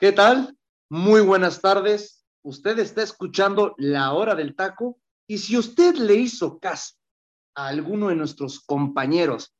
[0.00, 0.56] ¿Qué tal?
[0.88, 2.24] Muy buenas tardes.
[2.42, 6.94] Usted está escuchando La Hora del Taco y si usted le hizo caso
[7.54, 9.54] a alguno de nuestros compañeros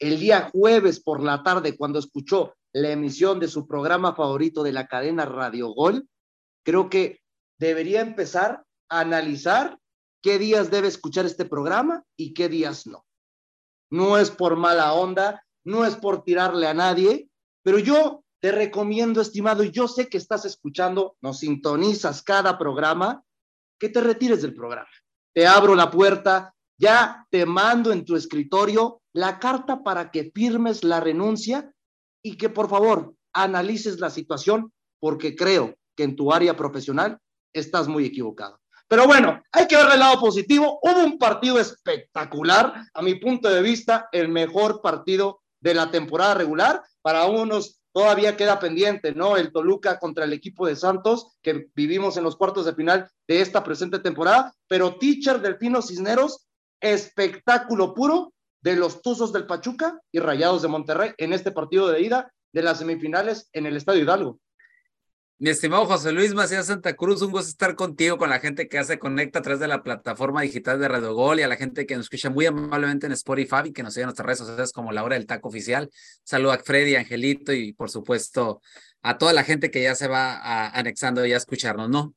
[0.00, 4.72] el día jueves por la tarde cuando escuchó la emisión de su programa favorito de
[4.72, 6.08] la cadena Radio Gol,
[6.64, 7.20] creo que
[7.60, 9.78] debería empezar a analizar
[10.20, 13.06] qué días debe escuchar este programa y qué días no.
[13.92, 17.28] No es por mala onda, no es por tirarle a nadie,
[17.62, 23.24] pero yo te recomiendo, estimado, yo sé que estás escuchando, nos sintonizas cada programa,
[23.80, 24.90] que te retires del programa.
[25.32, 30.84] Te abro la puerta, ya te mando en tu escritorio la carta para que firmes
[30.84, 31.72] la renuncia
[32.22, 37.18] y que por favor analices la situación porque creo que en tu área profesional
[37.50, 38.60] estás muy equivocado.
[38.88, 40.80] Pero bueno, hay que ver el lado positivo.
[40.82, 46.34] Hubo un partido espectacular, a mi punto de vista, el mejor partido de la temporada
[46.34, 46.82] regular.
[47.00, 49.36] Para unos todavía queda pendiente, ¿no?
[49.36, 53.40] El Toluca contra el equipo de Santos, que vivimos en los cuartos de final de
[53.40, 56.48] esta presente temporada, pero Teacher Delfino Cisneros,
[56.80, 62.02] espectáculo puro de los Tuzos del Pachuca y Rayados de Monterrey en este partido de
[62.02, 64.40] ida de las semifinales en el Estadio Hidalgo.
[65.38, 68.82] Mi estimado José Luis Macías Santa Cruz, un gusto estar contigo, con la gente que
[68.84, 71.86] se conecta a través de la plataforma digital de Radio Gol y a la gente
[71.86, 74.72] que nos escucha muy amablemente en Spotify y que nos sigue en nuestras redes sociales
[74.72, 75.90] como la hora del taco oficial.
[76.22, 78.62] Saludo a Freddy, Angelito y por supuesto
[79.02, 82.14] a toda la gente que ya se va anexando y a escucharnos, ¿no?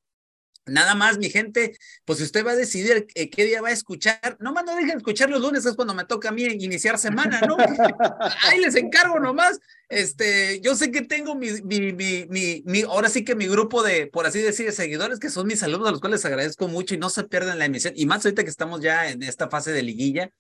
[0.67, 3.72] Nada más, mi gente, pues si usted va a decidir eh, qué día va a
[3.72, 7.42] escuchar, nomás no dejen escuchar los lunes, es cuando me toca a mí iniciar semana,
[7.42, 7.58] ¿no?
[8.44, 9.60] Ahí les encargo nomás.
[9.89, 14.08] Este, yo sé que tengo mi, mi, mi, mi, ahora sí que mi grupo de,
[14.08, 16.94] por así decir, de seguidores, que son mis alumnos, a los cuales les agradezco mucho
[16.94, 19.72] y no se pierdan la emisión, y más ahorita que estamos ya en esta fase
[19.72, 20.32] de liguilla.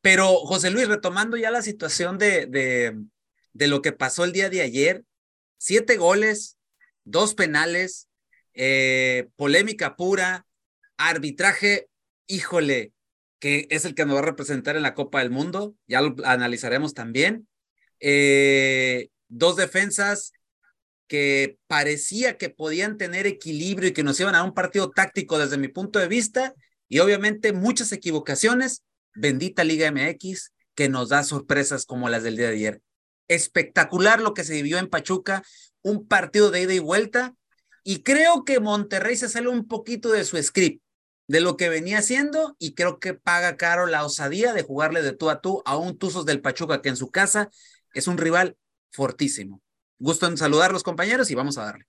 [0.00, 2.98] Pero, José Luis, retomando ya la situación de, de,
[3.52, 5.04] de lo que pasó el día de ayer,
[5.58, 6.58] siete goles,
[7.04, 8.08] dos penales,
[8.54, 10.46] eh, polémica pura,
[10.96, 11.88] arbitraje,
[12.26, 12.92] híjole,
[13.38, 16.14] que es el que nos va a representar en la Copa del Mundo, ya lo
[16.24, 17.48] analizaremos también.
[18.00, 20.32] Eh, dos defensas
[21.08, 25.58] que parecía que podían tener equilibrio y que nos iban a un partido táctico desde
[25.58, 26.54] mi punto de vista,
[26.88, 28.82] y obviamente muchas equivocaciones.
[29.14, 32.80] Bendita Liga MX, que nos da sorpresas como las del día de ayer.
[33.28, 35.42] Espectacular lo que se vivió en Pachuca,
[35.82, 37.34] un partido de ida y vuelta
[37.84, 40.82] y creo que Monterrey se sale un poquito de su script,
[41.28, 45.12] de lo que venía haciendo, y creo que paga caro la osadía de jugarle de
[45.12, 47.50] tú a tú a un Tuzos del Pachuca, que en su casa
[47.94, 48.56] es un rival
[48.90, 49.62] fortísimo.
[49.98, 51.86] Gusto en saludar los compañeros y vamos a darle.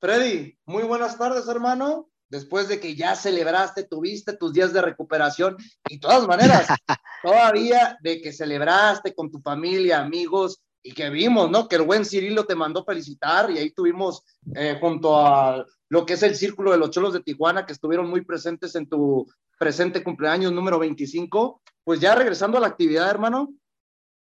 [0.00, 2.10] Freddy, muy buenas tardes, hermano.
[2.28, 5.56] Después de que ya celebraste, tuviste tus días de recuperación
[5.88, 6.68] y de todas maneras,
[7.22, 11.68] todavía de que celebraste con tu familia, amigos, y que vimos, ¿no?
[11.68, 16.14] Que el buen Cirilo te mandó felicitar y ahí tuvimos eh, junto a lo que
[16.14, 20.02] es el Círculo de los Cholos de Tijuana, que estuvieron muy presentes en tu presente
[20.02, 21.60] cumpleaños número 25.
[21.84, 23.52] Pues ya regresando a la actividad, hermano,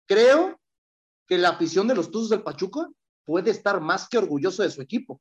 [0.07, 0.61] creo
[1.27, 2.87] que la afición de los Tuzos del Pachuca
[3.25, 5.19] puede estar más que orgulloso de su equipo.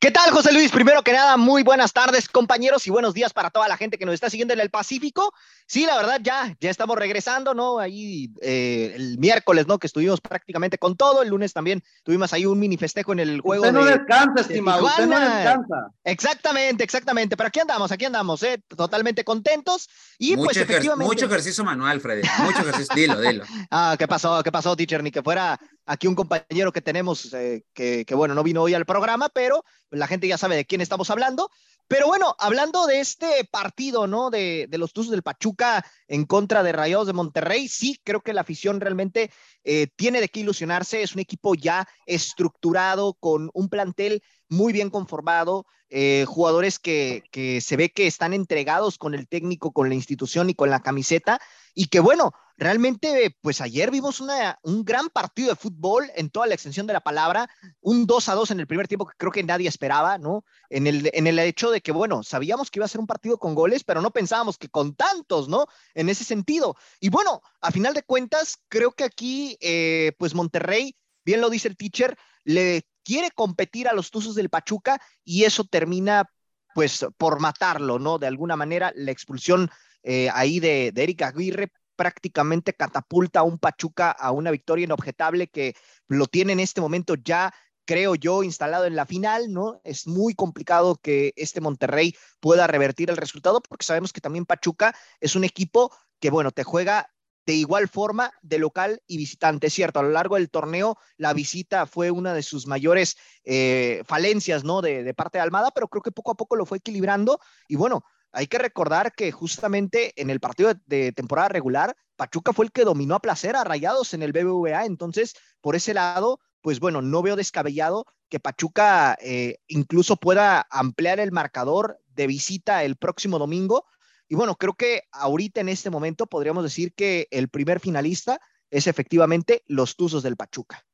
[0.00, 0.72] ¿Qué tal, José Luis?
[0.72, 4.06] Primero que nada, muy buenas tardes, compañeros, y buenos días para toda la gente que
[4.06, 5.34] nos está siguiendo en el Pacífico.
[5.66, 7.78] Sí, la verdad, ya, ya estamos regresando, ¿no?
[7.78, 9.78] Ahí eh, el miércoles, ¿no?
[9.78, 11.20] Que estuvimos prácticamente con todo.
[11.20, 13.64] El lunes también tuvimos ahí un mini festejo en el juego.
[13.64, 15.92] Usted no descansa, estimado, usted no descansa.
[16.02, 17.36] Exactamente, exactamente.
[17.36, 18.64] Pero aquí andamos, aquí andamos, ¿eh?
[18.74, 19.86] Totalmente contentos.
[20.18, 21.12] Y mucho pues efectivamente.
[21.12, 22.26] mucho ejercicio manual, Freddy.
[22.42, 22.94] Mucho ejercicio.
[22.94, 23.44] dilo, dilo.
[23.70, 24.42] Ah, ¿qué pasó?
[24.42, 25.02] ¿Qué pasó, teacher?
[25.02, 28.74] Ni que fuera aquí un compañero que tenemos eh, que, que, bueno, no vino hoy
[28.74, 31.50] al programa, pero la gente ya sabe de quién estamos hablando.
[31.88, 34.30] Pero bueno, hablando de este partido, ¿no?
[34.30, 38.42] De, los Tuzos del Pachuca en contra de Rayados de Monterrey, sí, creo que la
[38.42, 39.32] afición realmente
[39.64, 41.02] eh, tiene de qué ilusionarse.
[41.02, 47.24] Es un equipo ya estructurado, con un plantel muy bien conformado, eh, jugadores que
[47.60, 51.40] se ve que están entregados con el técnico, con la institución y con la camiseta,
[51.74, 56.52] y que bueno, realmente, pues ayer vimos un gran partido de fútbol en toda la
[56.52, 57.48] extensión de la palabra,
[57.80, 60.44] un 2 a 2 en el primer tiempo que creo que nadie esperaba, ¿no?
[60.68, 63.38] En el, en el hecho de que, bueno, sabíamos que iba a ser un partido
[63.38, 65.66] con goles, pero no pensábamos que con tantos, ¿no?
[65.94, 66.76] En ese sentido.
[67.00, 71.66] Y bueno, a final de cuentas, creo que aquí, eh, pues Monterrey, bien lo dice
[71.66, 76.30] el teacher, le quiere competir a los Tuzos del Pachuca y eso termina,
[76.74, 78.18] pues, por matarlo, ¿no?
[78.18, 79.70] De alguna manera, la expulsión
[80.02, 85.48] eh, ahí de, de Erika Aguirre prácticamente catapulta a un Pachuca a una victoria inobjetable
[85.48, 85.74] que
[86.08, 87.52] lo tiene en este momento ya
[87.84, 89.82] creo yo, instalado en la final, ¿no?
[89.84, 94.94] Es muy complicado que este Monterrey pueda revertir el resultado porque sabemos que también Pachuca
[95.20, 97.10] es un equipo que, bueno, te juega
[97.44, 99.66] de igual forma de local y visitante.
[99.66, 104.04] Es cierto, a lo largo del torneo la visita fue una de sus mayores eh,
[104.06, 104.80] falencias, ¿no?
[104.80, 107.76] De, de parte de Almada, pero creo que poco a poco lo fue equilibrando y
[107.76, 112.72] bueno, hay que recordar que justamente en el partido de, temporada regular, Pachuca fue el
[112.72, 114.84] que dominó a placer a Rayados en el BBVA.
[114.84, 121.18] Entonces, por ese lado, pues bueno, no veo descabellado que Pachuca eh, incluso pueda ampliar
[121.18, 123.86] el marcador de visita el próximo domingo.
[124.28, 128.40] Y bueno, creo que ahorita en este momento podríamos decir que el primer finalista
[128.70, 130.84] es efectivamente los Tuzos del Pachuca.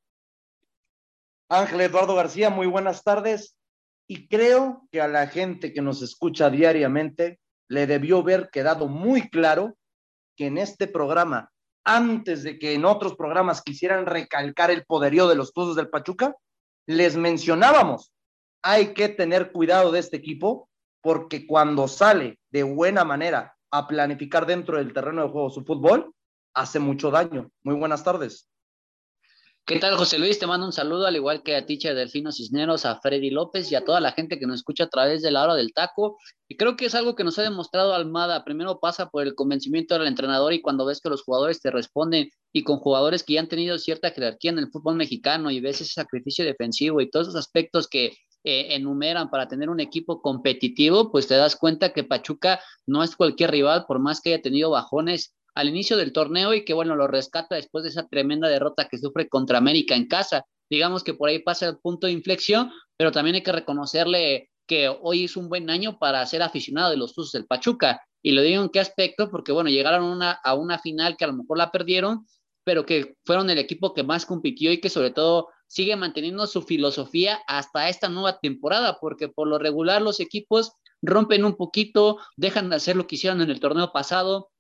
[1.48, 3.56] Ángel Eduardo García, muy buenas tardes
[4.08, 9.28] y creo que a la gente que nos escucha diariamente le debió ver quedado muy
[9.28, 9.76] claro
[10.36, 11.50] que en este programa,
[11.84, 16.34] antes de que en otros programas quisieran recalcar el poderío de los Tuzos del Pachuca,
[16.86, 18.12] les mencionábamos,
[18.62, 20.68] hay que tener cuidado de este equipo
[21.02, 26.12] porque cuando sale de buena manera a planificar dentro del terreno de juego su fútbol,
[26.54, 27.50] hace mucho daño.
[27.62, 28.48] Muy buenas tardes.
[29.68, 30.38] ¿Qué tal, José Luis?
[30.38, 33.74] Te mando un saludo, al igual que a Teacher Delfino Cisneros, a Freddy López y
[33.74, 36.18] a toda la gente que nos escucha a través de la hora del taco.
[36.46, 38.44] Y creo que es algo que nos ha demostrado Almada.
[38.44, 42.30] Primero pasa por el convencimiento del entrenador y cuando ves que los jugadores te responden
[42.52, 45.80] y con jugadores que ya han tenido cierta jerarquía en el fútbol mexicano y ves
[45.80, 48.12] ese sacrificio defensivo y todos esos aspectos que
[48.44, 53.16] eh, enumeran para tener un equipo competitivo, pues te das cuenta que Pachuca no es
[53.16, 56.94] cualquier rival, por más que haya tenido bajones al inicio del torneo y que bueno,
[56.94, 60.44] lo rescata después de esa tremenda derrota que sufre contra América en casa.
[60.70, 64.88] Digamos que por ahí pasa el punto de inflexión, pero también hay que reconocerle que
[64.88, 68.02] hoy es un buen año para ser aficionado de los Tuzos del Pachuca.
[68.22, 71.34] Y lo digo en qué aspecto, porque bueno, llegaron a una final que a lo
[71.34, 72.26] mejor la perdieron,
[72.64, 76.62] pero que fueron el equipo que más compitió y que sobre todo sigue manteniendo su
[76.62, 82.68] filosofía hasta esta nueva temporada, porque por lo regular los equipos rompen un poquito, dejan
[82.68, 84.50] de hacer lo que hicieron en el torneo pasado,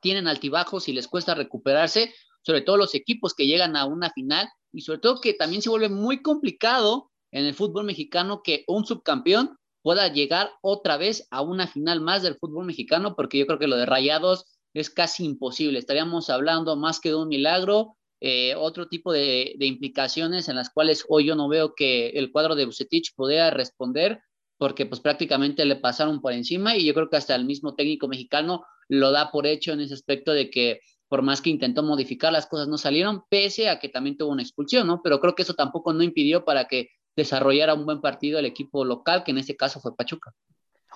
[0.00, 4.48] tienen altibajos y les cuesta recuperarse, sobre todo los equipos que llegan a una final
[4.72, 8.84] y sobre todo que también se vuelve muy complicado en el fútbol mexicano que un
[8.84, 13.58] subcampeón pueda llegar otra vez a una final más del fútbol mexicano, porque yo creo
[13.58, 15.78] que lo de Rayados es casi imposible.
[15.78, 21.04] Estaríamos hablando más que de un milagro, eh, otro tipo de, implicaciones en las cuales
[21.08, 24.22] hoy yo no veo que el cuadro de Bucetich pudiera responder,
[24.56, 28.06] porque pues prácticamente le pasaron por encima y yo creo que hasta el mismo técnico
[28.06, 32.32] mexicano lo da por hecho en ese aspecto de que por más que intentó modificar,
[32.32, 35.02] las cosas no salieron, pese a que también tuvo una expulsión, ¿no?
[35.02, 38.82] Pero creo que eso tampoco no impidió para que desarrollara un buen partido el equipo
[38.82, 40.32] local, que en este caso fue Pachuca.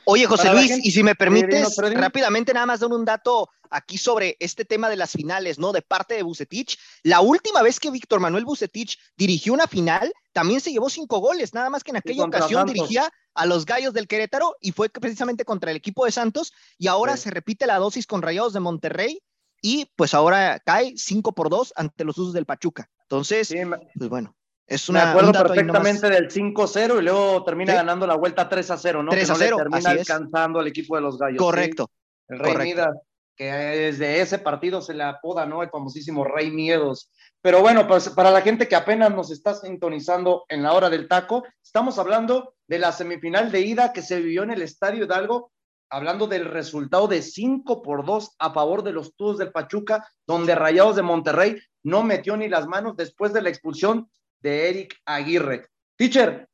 [0.06, 4.36] Oye, José Luis, y si me permites, rápidamente nada más dar un dato aquí sobre
[4.40, 5.72] este tema de las finales, ¿no?
[5.72, 6.78] De parte de Bucetich.
[7.02, 11.52] La última vez que Víctor Manuel Bucetich dirigió una final, también se llevó cinco goles,
[11.52, 15.44] nada más que en aquella ocasión dirigía a los Gallos del Querétaro y fue precisamente
[15.44, 19.20] contra el equipo de Santos y ahora se repite la dosis con Rayados de Monterrey
[19.62, 22.90] y pues ahora cae 5 por 2 ante los usos del Pachuca.
[23.02, 23.54] Entonces,
[23.94, 28.48] pues bueno, es una, me acuerdo perfectamente del 5-0 y luego termina ganando la vuelta
[28.48, 29.10] 3-0, ¿no?
[29.10, 31.38] 3 0, termina alcanzando al equipo de los Gallos.
[31.38, 31.90] Correcto.
[32.28, 32.96] Midas,
[33.36, 35.62] que desde ese partido se le apoda, ¿no?
[35.62, 37.10] El famosísimo Rey Miedos.
[37.42, 41.06] Pero bueno, pues para la gente que apenas nos está sintonizando en la hora del
[41.06, 45.52] taco, estamos hablando de la semifinal de ida que se vivió en el Estadio Hidalgo,
[45.90, 50.54] hablando del resultado de 5 por 2 a favor de los Tubos del Pachuca, donde
[50.54, 55.68] Rayados de Monterrey no metió ni las manos después de la expulsión de Eric Aguirre.
[55.96, 56.48] Teacher,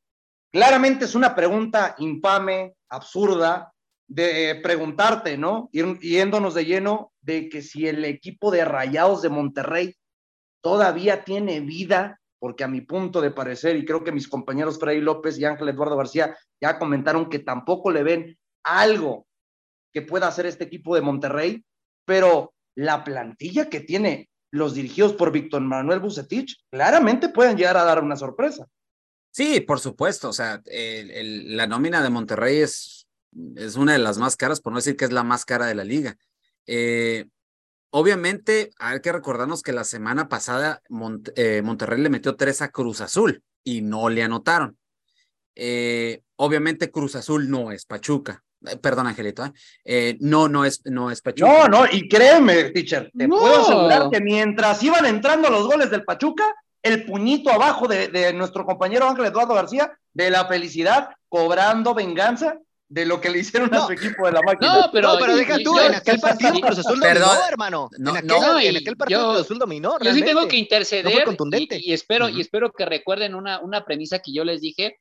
[0.51, 3.72] claramente es una pregunta infame, absurda,
[4.13, 5.69] de preguntarte, ¿no?
[5.71, 9.95] Yéndonos de lleno de que si el equipo de Rayados de Monterrey
[10.61, 15.01] todavía tiene vida, porque a mi punto de parecer, y creo que mis compañeros Freddy
[15.01, 19.25] López y Ángel Eduardo García ya comentaron que tampoco le ven algo
[19.91, 21.63] que pueda hacer este equipo de Monterrey,
[22.05, 27.83] pero la plantilla que tiene los dirigidos por Víctor Manuel Bucetich claramente pueden llegar a
[27.83, 28.67] dar una sorpresa.
[29.31, 33.02] Sí, por supuesto, o sea, la nómina de Monterrey es,
[33.55, 35.75] es una de las más caras, por no decir que es la más cara de
[35.75, 36.17] la liga.
[36.65, 37.25] Eh,
[37.89, 40.81] obviamente hay que recordarnos que la semana pasada
[41.35, 44.77] eh, Monterrey le metió tres a Cruz Azul y no le anotaron.
[45.55, 48.43] Eh, obviamente Cruz Azul no es Pachuca.
[48.81, 49.43] Perdón, Angelito,
[50.21, 51.67] no, no es, no es Pachuca.
[51.67, 56.05] No, no, y créeme, teacher, te puedo asegurar que mientras iban entrando los goles del
[56.05, 56.45] Pachuca,
[56.81, 62.57] el puñito abajo de, de nuestro compañero Ángel Eduardo García, de la felicidad, cobrando venganza,
[62.93, 64.81] de lo que le hicieron a su equipo de la máquina.
[64.81, 67.89] No, pero, pero deja tú, en aquel partido Cruz Azul dominó, hermano.
[67.97, 69.97] No, en, aquel, no, en aquel partido yo, Cruz Azul dominó.
[69.99, 71.25] Yo sí tengo que interceder
[71.57, 74.99] y, y, espero, y espero que recuerden una, una premisa que yo les dije,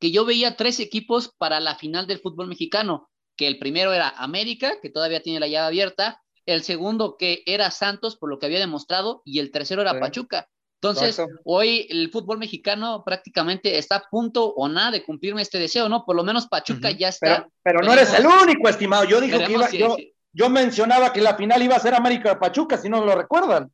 [0.00, 4.08] que yo veía tres equipos para la final del fútbol mexicano, que el primero era
[4.08, 8.46] América, que todavía tiene la llave abierta, el segundo que era Santos, por lo que
[8.46, 10.48] había demostrado, y el tercero era Pachuca.
[10.82, 15.88] Entonces, hoy el fútbol mexicano prácticamente está a punto o nada de cumplirme este deseo,
[15.88, 16.04] ¿no?
[16.04, 17.46] Por lo menos Pachuca ya está.
[17.62, 19.04] Pero, no eres el único, estimado.
[19.04, 19.96] Yo dije que iba, yo,
[20.32, 23.70] yo mencionaba que la final iba a ser América Pachuca, si no lo recuerdan.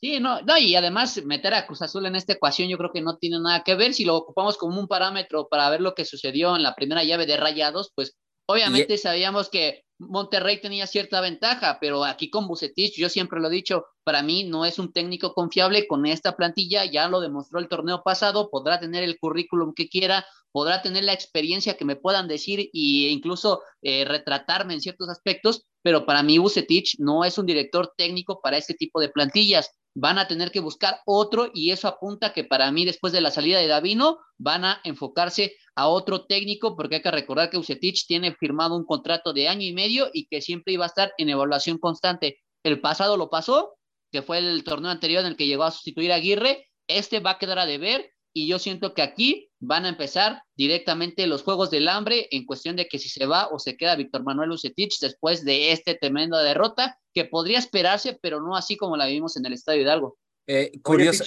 [0.00, 3.02] Sí, no, no, y además meter a Cruz Azul en esta ecuación yo creo que
[3.02, 3.94] no tiene nada que ver.
[3.94, 7.26] Si lo ocupamos como un parámetro para ver lo que sucedió en la primera llave
[7.26, 13.08] de Rayados, pues obviamente sabíamos que Monterrey tenía cierta ventaja, pero aquí con Bucetich, yo
[13.08, 17.08] siempre lo he dicho, para mí no es un técnico confiable con esta plantilla, ya
[17.08, 21.76] lo demostró el torneo pasado, podrá tener el currículum que quiera, podrá tener la experiencia
[21.76, 26.96] que me puedan decir e incluso eh, retratarme en ciertos aspectos, pero para mí Bucetich
[26.98, 31.00] no es un director técnico para este tipo de plantillas van a tener que buscar
[31.04, 34.80] otro y eso apunta que para mí después de la salida de Davino van a
[34.84, 39.48] enfocarse a otro técnico porque hay que recordar que Ucetich tiene firmado un contrato de
[39.48, 42.38] año y medio y que siempre iba a estar en evaluación constante.
[42.62, 43.77] El pasado lo pasó,
[44.10, 47.32] que fue el torneo anterior en el que llegó a sustituir a Aguirre, este va
[47.32, 51.70] a quedar a deber y yo siento que aquí van a empezar directamente los juegos
[51.70, 54.98] del hambre en cuestión de que si se va o se queda Víctor Manuel Ucetich
[55.00, 59.46] después de este tremenda derrota que podría esperarse, pero no así como la vimos en
[59.46, 60.18] el Estadio Hidalgo.
[60.46, 61.24] Eh, curioso.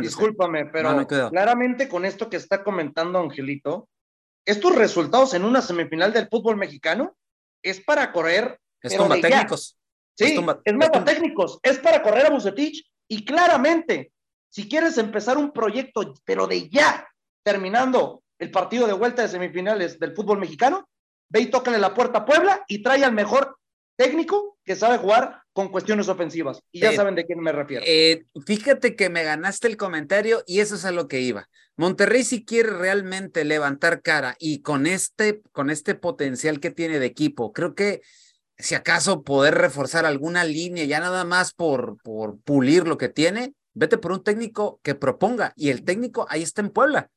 [0.00, 3.88] discúlpame, pero claramente con esto que está comentando Angelito,
[4.44, 7.16] estos resultados en una semifinal del fútbol mexicano
[7.62, 8.58] es para correr.
[8.82, 9.77] Es técnicos.
[10.18, 10.60] Sí, es, tumba,
[11.04, 14.10] técnicos, es para correr a Bucetich y claramente
[14.48, 17.08] si quieres empezar un proyecto, pero de ya,
[17.44, 20.88] terminando el partido de vuelta de semifinales del fútbol mexicano,
[21.28, 23.58] ve y tócale la puerta a Puebla y trae al mejor
[23.96, 26.62] técnico que sabe jugar con cuestiones ofensivas.
[26.72, 27.84] Y ya eh, saben de quién me refiero.
[27.86, 31.48] Eh, fíjate que me ganaste el comentario y eso es a lo que iba.
[31.76, 37.06] Monterrey si quiere realmente levantar cara y con este, con este potencial que tiene de
[37.06, 38.00] equipo, creo que
[38.58, 43.54] si acaso poder reforzar alguna línea ya nada más por, por pulir lo que tiene,
[43.78, 47.10] Vete por un técnico que proponga y el técnico ahí está en Puebla.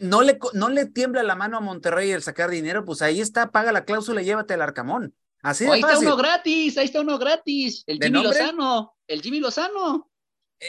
[0.00, 3.50] No le, no le tiembla la mano a Monterrey el sacar dinero, pues ahí está,
[3.50, 5.14] paga la cláusula y llévate el Arcamón.
[5.42, 7.82] Así ahí está uno gratis, ahí está uno gratis.
[7.86, 10.10] El Jimmy Lozano, el Jimmy Lozano.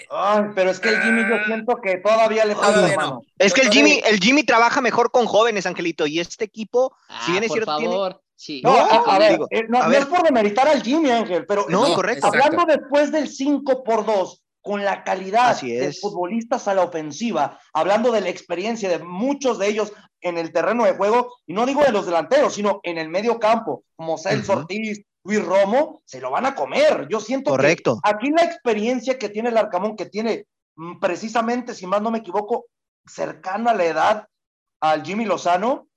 [0.10, 1.44] Ay, pero es que el Jimmy yo ah.
[1.46, 3.22] siento que todavía le falta mano.
[3.38, 6.96] Es que el Jimmy, el Jimmy trabaja mejor con jóvenes, Angelito, y este equipo,
[7.26, 8.22] si bien es ah, cierto, favor.
[8.38, 8.62] Sí.
[8.64, 12.28] No, a, ver, eh, no, es por demeritar al Jimmy, Ángel, pero no, correcto.
[12.28, 18.12] hablando después del 5 por 2 con la calidad de futbolistas a la ofensiva, hablando
[18.12, 19.92] de la experiencia de muchos de ellos
[20.22, 23.40] en el terreno de juego, y no digo de los delanteros, sino en el medio
[23.40, 27.08] campo, como Celso Ortiz, Luis Romo, se lo van a comer.
[27.10, 28.00] Yo siento Correcto.
[28.04, 32.12] que aquí la experiencia que tiene el Arcamón, que tiene mm, precisamente, si más no
[32.12, 32.66] me equivoco,
[33.06, 34.28] cercana a la edad
[34.82, 35.88] al Jimmy Lozano,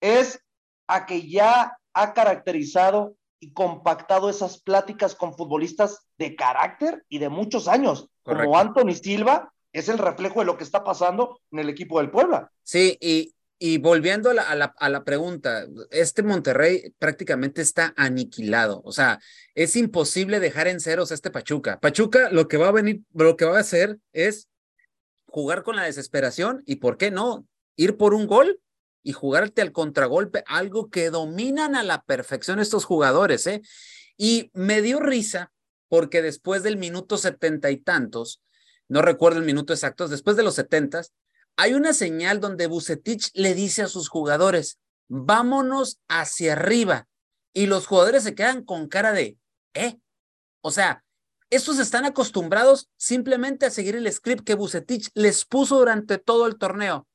[0.00, 0.40] es
[0.88, 7.30] a que ya ha caracterizado y compactado esas pláticas con futbolistas de carácter y de
[7.30, 11.70] muchos años, como Anthony Silva, es el reflejo de lo que está pasando en el
[11.70, 12.50] equipo del Puebla.
[12.62, 17.94] Sí, y, y volviendo a la, a, la, a la, pregunta, este Monterrey prácticamente está
[17.96, 19.18] aniquilado, o sea,
[19.54, 21.80] es imposible dejar en ceros a este Pachuca.
[21.80, 24.48] Pachuca lo que va a venir, lo que va a hacer es
[25.28, 27.46] jugar con la desesperación y, ¿por qué no?
[27.74, 28.60] Ir por un gol
[29.06, 33.62] y jugarte al contragolpe, algo que dominan a la perfección estos jugadores, ¿eh?
[34.16, 35.52] Y me dio risa
[35.86, 38.42] porque después del minuto setenta y tantos,
[38.88, 41.12] no recuerdo el minuto exacto, después de los setentas,
[41.54, 47.06] hay una señal donde Bucetich le dice a sus jugadores, vámonos hacia arriba.
[47.52, 49.38] Y los jugadores se quedan con cara de,
[49.74, 50.00] ¿eh?
[50.62, 51.04] O sea,
[51.50, 56.58] estos están acostumbrados simplemente a seguir el script que Bucetich les puso durante todo el
[56.58, 57.06] torneo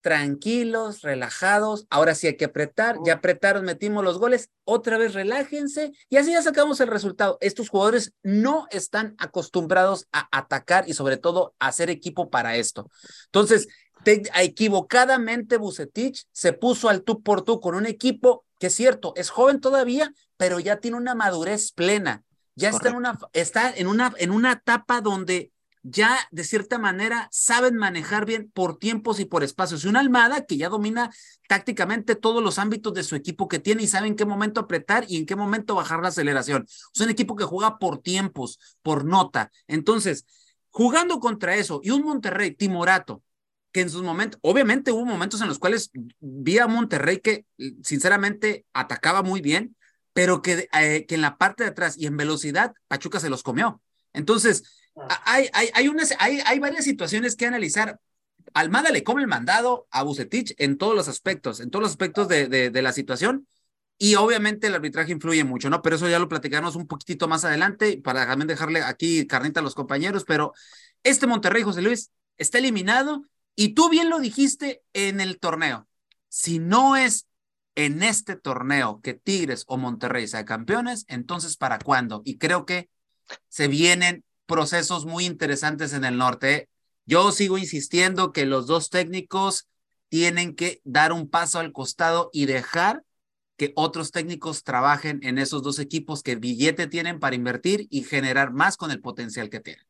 [0.00, 1.86] tranquilos, relajados.
[1.90, 6.32] Ahora sí hay que apretar, ya apretaron, metimos los goles, otra vez relájense y así
[6.32, 7.38] ya sacamos el resultado.
[7.40, 12.90] Estos jugadores no están acostumbrados a atacar y sobre todo a hacer equipo para esto.
[13.26, 13.68] Entonces,
[14.04, 19.30] equivocadamente Bucetich se puso al tú por tú con un equipo que es cierto, es
[19.30, 22.24] joven todavía, pero ya tiene una madurez plena
[22.58, 25.52] ya está en una, está en una, en una etapa donde
[25.90, 29.84] ya de cierta manera saben manejar bien por tiempos y por espacios.
[29.84, 31.10] Y una Almada que ya domina
[31.48, 35.04] tácticamente todos los ámbitos de su equipo que tiene y sabe en qué momento apretar
[35.08, 36.66] y en qué momento bajar la aceleración.
[36.66, 39.50] Es un equipo que juega por tiempos, por nota.
[39.66, 40.26] Entonces,
[40.70, 43.22] jugando contra eso y un Monterrey timorato,
[43.72, 45.90] que en sus momentos, obviamente hubo momentos en los cuales
[46.20, 47.44] vi a Monterrey que
[47.82, 49.76] sinceramente atacaba muy bien,
[50.12, 53.42] pero que, eh, que en la parte de atrás y en velocidad, Pachuca se los
[53.42, 53.80] comió.
[54.12, 54.64] Entonces,
[55.24, 58.00] hay, hay, hay, unas, hay, hay varias situaciones que analizar.
[58.54, 62.28] Almada le come el mandado a Bucetich en todos los aspectos, en todos los aspectos
[62.28, 63.46] de, de, la situación.
[63.98, 65.82] Y obviamente el arbitraje influye mucho, ¿no?
[65.82, 69.62] Pero eso ya lo platicaremos un poquitito más adelante para también dejarle aquí carnita a
[69.62, 70.24] los compañeros.
[70.24, 70.52] Pero
[71.02, 73.24] este Monterrey, José Luis, está eliminado
[73.54, 75.88] y tú bien lo dijiste en el torneo.
[76.28, 77.26] Si no es
[77.74, 82.22] en este torneo que Tigres o Monterrey sean campeones, entonces ¿para cuándo?
[82.24, 82.88] Y creo que
[83.48, 86.68] se vienen procesos muy interesantes en el norte.
[87.04, 89.68] Yo sigo insistiendo que los dos técnicos
[90.08, 93.04] tienen que dar un paso al costado y dejar
[93.56, 98.52] que otros técnicos trabajen en esos dos equipos que billete tienen para invertir y generar
[98.52, 99.84] más con el potencial que tienen.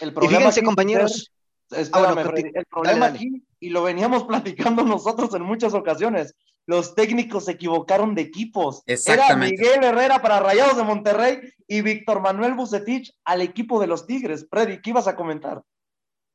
[0.00, 1.32] El problema y fíjense, compañeros.
[1.70, 6.34] Ah, el problema aquí, y lo veníamos platicando nosotros en muchas ocasiones,
[6.68, 8.82] los técnicos se equivocaron de equipos.
[8.86, 14.06] Era Miguel Herrera para Rayados de Monterrey y Víctor Manuel Bucetich al equipo de los
[14.06, 14.46] Tigres.
[14.50, 15.62] Freddy, ¿qué ibas a comentar?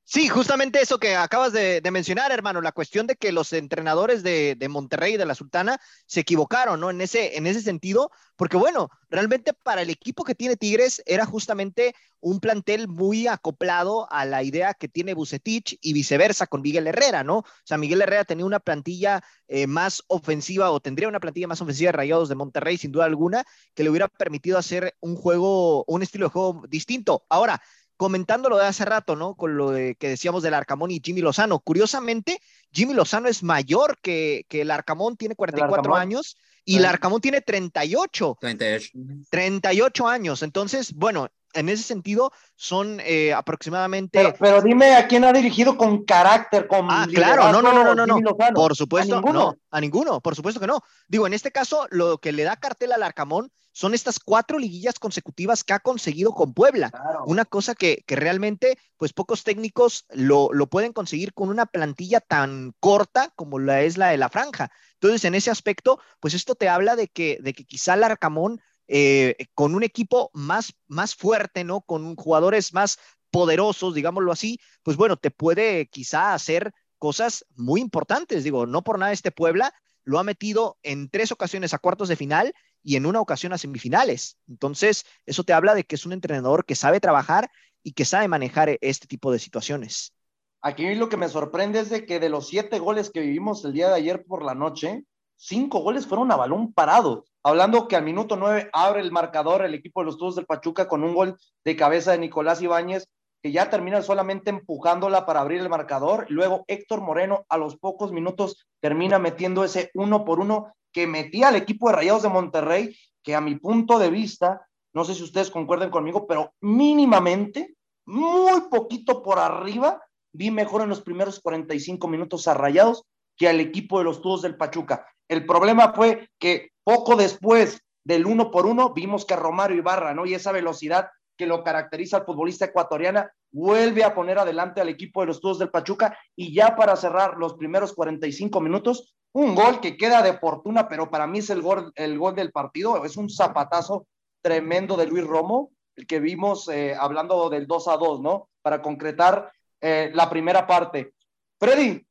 [0.05, 4.57] Sí, justamente eso que acabas de, mencionar, hermano, la cuestión de que los entrenadores de,
[4.69, 6.89] Monterrey y de la Sultana se equivocaron, ¿no?
[6.89, 11.25] En ese, en ese sentido, porque bueno, realmente para el equipo que tiene Tigres era
[11.25, 16.88] justamente un plantel muy acoplado a la idea que tiene Bucetich y viceversa con Miguel
[16.88, 17.39] Herrera, ¿no?
[17.39, 21.62] O sea, Miguel Herrera tenía una plantilla eh, más ofensiva o tendría una plantilla más
[21.62, 25.86] ofensiva de Rayados de Monterrey, sin duda alguna, que le hubiera permitido hacer un juego,
[25.86, 27.25] un estilo de juego distinto.
[27.29, 27.62] Ahora,
[27.97, 29.35] comentándolo de hace rato, ¿no?
[29.35, 31.59] Con lo de, que decíamos del Arcamón y Jimmy Lozano.
[31.59, 37.21] Curiosamente, Jimmy Lozano es mayor que, que el Arcamón, tiene 44 años y el Arcamón
[37.21, 38.38] tiene 38.
[38.39, 38.91] 38.
[39.29, 40.43] 38 años.
[40.43, 44.33] Entonces, bueno, en ese sentido son eh, aproximadamente.
[44.39, 46.88] Pero, dime a quién ha dirigido con carácter, con.
[46.89, 48.19] Ah, claro, no, no, no, no, no.
[48.54, 50.82] Por supuesto, ¿A no, a ninguno, por supuesto que no.
[51.08, 54.99] Digo, en este caso, lo que le da cartel al Arcamón son estas cuatro liguillas
[54.99, 56.91] consecutivas que ha conseguido con Puebla.
[57.25, 62.21] Una cosa que, que, realmente, pues pocos técnicos lo, lo pueden conseguir con una plantilla
[62.21, 64.71] tan corta como la es la de la franja.
[64.93, 68.62] Entonces, en ese aspecto, pues esto te habla de que, de que quizá el Arcamón
[68.88, 71.82] eh, con un equipo más, más fuerte, ¿no?
[71.82, 73.00] Con jugadores más
[73.32, 78.43] poderosos, digámoslo así, pues bueno, te puede quizá hacer cosas muy importantes.
[78.43, 82.15] Digo, no por nada este Puebla lo ha metido en tres ocasiones a cuartos de
[82.15, 84.38] final y en una ocasión a semifinales.
[84.48, 87.50] Entonces, eso te habla de que es un entrenador que sabe trabajar
[87.82, 90.13] y que sabe manejar este tipo de situaciones.
[90.62, 93.74] Aquí lo que me sorprende es de que de los siete goles que vivimos el
[93.74, 95.04] día de ayer por la noche,
[95.45, 97.25] cinco goles fueron a balón parado.
[97.43, 100.88] Hablando que al minuto nueve abre el marcador el equipo de los Tuzos del Pachuca
[100.88, 103.10] con un gol de cabeza de Nicolás Ibáñez,
[103.41, 106.25] que ya termina solamente empujándola para abrir el marcador.
[106.29, 111.49] Luego Héctor Moreno a los pocos minutos termina metiendo ese uno por uno que metía
[111.49, 115.23] al equipo de Rayados de Monterrey, que a mi punto de vista, no sé si
[115.23, 117.75] ustedes concuerden conmigo, pero mínimamente,
[118.06, 120.01] muy poquito por arriba,
[120.32, 123.03] vi mejor en los primeros 45 minutos a Rayados
[123.36, 125.06] que al equipo de los Tuzos del Pachuca.
[125.27, 130.25] El problema fue que poco después del uno por uno vimos que Romario Ibarra, ¿no?
[130.25, 135.21] Y esa velocidad que lo caracteriza al futbolista ecuatoriana, vuelve a poner adelante al equipo
[135.21, 139.79] de los Tuzos del Pachuca y ya para cerrar los primeros 45 minutos, un gol
[139.79, 143.17] que queda de fortuna, pero para mí es el gol, el gol del partido, es
[143.17, 144.07] un zapatazo
[144.41, 148.49] tremendo de Luis Romo, el que vimos eh, hablando del 2 a 2, ¿no?
[148.62, 151.13] Para concretar eh, la primera parte.
[151.59, 152.05] Freddy,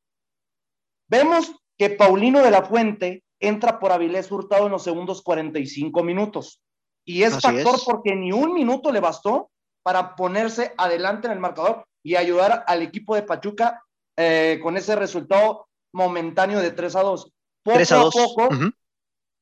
[1.07, 6.61] vemos que Paulino de la Fuente entra por Avilés Hurtado en los segundos 45 minutos.
[7.05, 9.51] Y es factor porque ni un minuto le bastó
[9.83, 13.83] para ponerse adelante en el marcador y ayudar al equipo de Pachuca
[14.15, 17.33] eh, con ese resultado momentáneo de 3 a 2.
[17.63, 18.13] Poco 3 a, 2.
[18.13, 18.49] poco,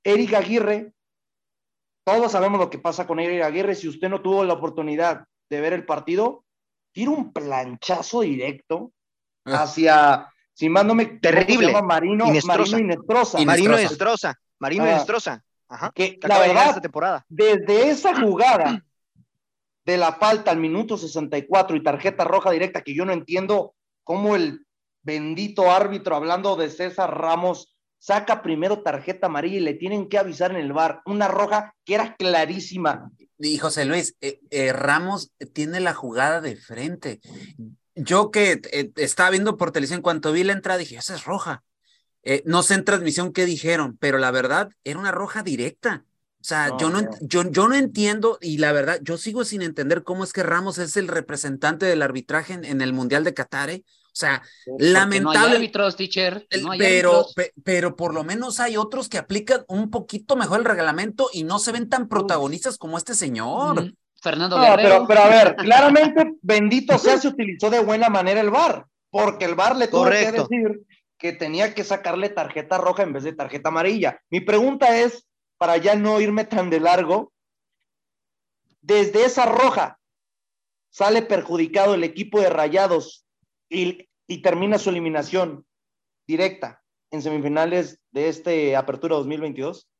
[0.03, 0.93] Eric Aguirre,
[2.03, 3.75] todos sabemos lo que pasa con Eric Aguirre.
[3.75, 6.43] Si usted no tuvo la oportunidad de ver el partido,
[6.91, 8.93] tira un planchazo directo
[9.45, 9.61] ah.
[9.61, 12.77] hacia si más no me terrible Marino Inestrosa.
[12.77, 13.39] Marino Inestrosa.
[13.43, 14.39] Marino Inestrosa.
[14.59, 15.43] Marino Inestrosa.
[15.67, 15.91] Ajá.
[15.91, 17.25] Que, la verdad, esta temporada.
[17.29, 18.85] desde esa jugada
[19.85, 24.35] de la falta al minuto 64 y tarjeta roja directa, que yo no entiendo cómo
[24.35, 24.67] el
[25.01, 30.51] bendito árbitro, hablando de César Ramos, saca primero tarjeta amarilla y le tienen que avisar
[30.51, 33.09] en el bar, una roja que era clarísima.
[33.39, 37.19] Y José Luis, eh, eh, Ramos tiene la jugada de frente.
[37.95, 41.63] Yo que eh, estaba viendo por televisión, cuando vi la entrada, dije, esa es roja.
[42.45, 46.05] no sé en transmisión qué dijeron, pero la verdad era una roja directa.
[46.41, 50.03] O sea, yo, no, yo, yo no entiendo y la verdad, yo sigo sin entender
[50.03, 53.69] cómo es que Ramos es el representante del arbitraje en, el Mundial de Qatar.
[53.69, 53.83] ¿eh?
[53.85, 54.41] O sea,
[54.79, 55.55] lamentable.
[55.57, 56.47] árbitros, teacher.
[56.79, 57.27] pero,
[57.63, 61.59] pero por lo menos hay otros que aplican un poquito mejor el reglamento y no
[61.59, 63.93] se ven tan protagonistas como este señor.
[64.21, 68.51] Fernando no, Pero, pero a ver, claramente, bendito sea, se utilizó de buena manera el
[68.51, 70.85] VAR, porque el VAR le tuvo que decir
[71.17, 74.19] que tenía que sacarle tarjeta roja en vez de tarjeta amarilla.
[74.29, 77.31] Mi pregunta es, para ya no irme tan de largo,
[78.81, 79.99] desde esa roja
[80.89, 83.25] sale perjudicado el equipo de Rayados
[83.69, 84.07] y,
[84.41, 85.65] termina su eliminación
[86.25, 86.81] directa
[87.11, 89.90] en semifinales de este Apertura 2022?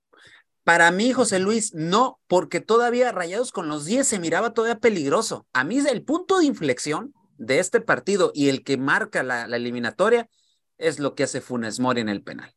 [0.64, 5.48] Para mí, José Luis, no, porque todavía Rayados con los 10 se miraba todavía peligroso.
[5.54, 9.58] A mí el punto de inflexión de este partido y el que marca la, la
[9.58, 10.30] eliminatoria
[10.78, 12.54] es lo que hace Funes Mori en el penal.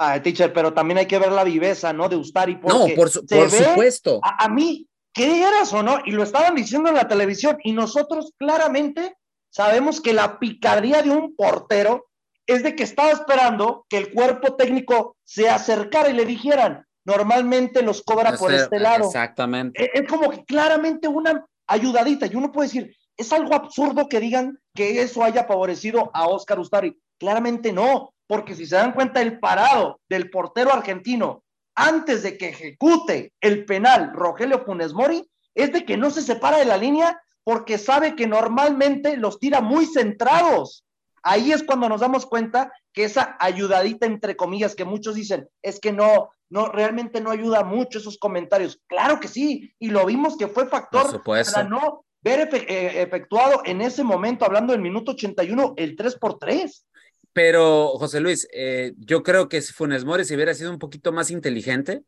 [0.00, 2.08] Ah, teacher, pero también hay que ver la viveza, ¿no?
[2.08, 2.54] De Ustari.
[2.64, 4.20] No, por, supuesto.
[4.22, 5.98] A, mí, ¿qué eras o no?
[6.04, 9.16] Y lo estaban diciendo en la televisión, y nosotros claramente
[9.50, 12.06] sabemos que la picardía de un portero
[12.46, 17.82] es de que estaba esperando que el cuerpo técnico se acercara y le dijeran, normalmente
[17.82, 19.06] los cobra por este lado.
[19.06, 19.82] Exactamente.
[19.82, 24.20] Es, es como que claramente una ayudadita, y uno puede decir, es algo absurdo que
[24.20, 27.00] digan que eso haya favorecido a Oscar Ustari.
[27.18, 31.42] Claramente no, porque si se dan cuenta el parado del portero argentino
[31.74, 36.58] antes de que ejecute el penal Rogelio Funes Mori es de que no se separa
[36.58, 40.84] de la línea porque sabe que normalmente los tira muy centrados.
[41.22, 45.80] Ahí es cuando nos damos cuenta que esa ayudadita entre comillas que muchos dicen es
[45.80, 48.80] que no no realmente no ayuda mucho esos comentarios.
[48.86, 53.80] Claro que sí, y lo vimos que fue factor para no ver eh, efectuado en
[53.80, 56.86] ese momento, hablando del minuto 81, el 3 por 3.
[57.32, 61.12] Pero, José Luis, eh, yo creo que si Funes Mori si hubiera sido un poquito
[61.12, 62.02] más inteligente,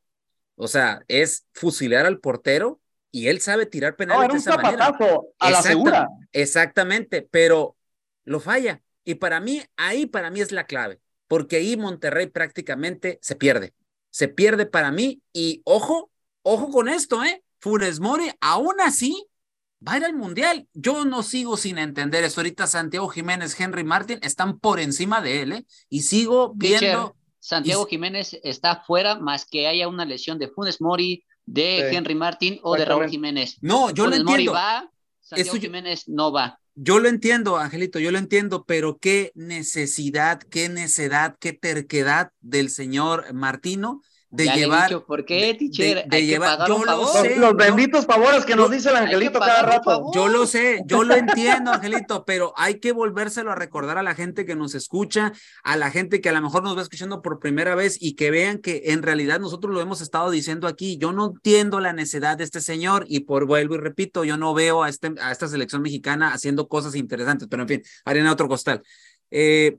[0.57, 2.81] o sea, es fusilar al portero
[3.13, 4.97] y él sabe tirar penales de esa manera.
[5.39, 6.09] A la segura.
[6.33, 7.77] Exactamente, pero
[8.25, 8.83] lo falla.
[9.05, 13.73] Y para mí, ahí para mí es la clave, porque ahí Monterrey prácticamente se pierde.
[14.11, 16.11] Se pierde para mí y ojo,
[16.43, 17.43] ojo con esto, ¿eh?
[17.59, 19.27] Funes Mori, aún así,
[19.87, 20.67] va a ir al Mundial.
[20.73, 22.41] Yo no sigo sin entender eso.
[22.41, 25.67] Ahorita Santiago Jiménez, Henry Martin están por encima de él, ¿eh?
[25.89, 27.17] Y sigo viendo.
[27.39, 32.61] Santiago Jiménez está fuera, más que haya una lesión de Funes Mori, de Henry Martin
[32.63, 33.57] o de Raúl Jiménez.
[33.61, 34.31] No, yo lo entiendo.
[34.31, 36.60] Mori va, Santiago Jiménez no va.
[36.75, 42.71] Yo lo entiendo, Angelito, yo lo entiendo, pero qué necesidad, qué necedad, qué terquedad del
[42.71, 45.05] señor Martino de llevar.
[45.05, 46.05] ¿Por qué, teacher?
[46.09, 46.67] De, llevar.
[46.69, 47.37] yo lo sé.
[47.37, 50.11] Los, benditos favores que nos dice el Angelito cada rato.
[50.15, 54.15] Yo lo sé, yo lo entiendo, Angelito, pero hay que volvérselo a recordar a la
[54.15, 55.33] gente que nos escucha,
[55.65, 58.31] a la gente que a lo mejor nos va escuchando por primera vez y que
[58.31, 60.97] vean que en realidad nosotros lo hemos estado diciendo aquí.
[60.97, 64.55] Yo no entiendo la necesidad de este señor y por vuelvo y repito, yo no
[64.55, 68.49] veo a, este, a esta selección mexicana haciendo cosas interesantes, pero en fin, arena otro
[68.49, 68.83] costal.
[69.31, 69.79] Eh,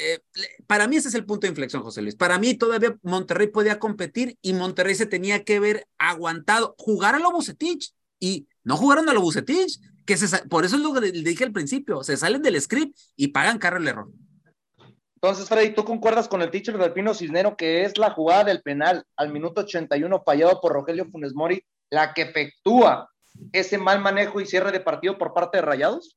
[0.00, 0.20] eh,
[0.66, 2.16] para mí ese es el punto de inflexión, José Luis.
[2.16, 7.18] Para mí todavía Monterrey podía competir y Monterrey se tenía que ver aguantado, jugar a
[7.18, 11.00] lo Bucetich y no jugaron a lo Bucetich, que se, por eso es lo que
[11.00, 14.10] le dije al principio, se salen del script y pagan caro el error.
[15.22, 18.62] Entonces, Freddy, ¿tú concuerdas con el teacher del Pino Cisnero que es la jugada del
[18.62, 23.10] penal al minuto 81 fallado por Rogelio Funes Mori la que efectúa
[23.52, 26.16] ese mal manejo y cierre de partido por parte de Rayados?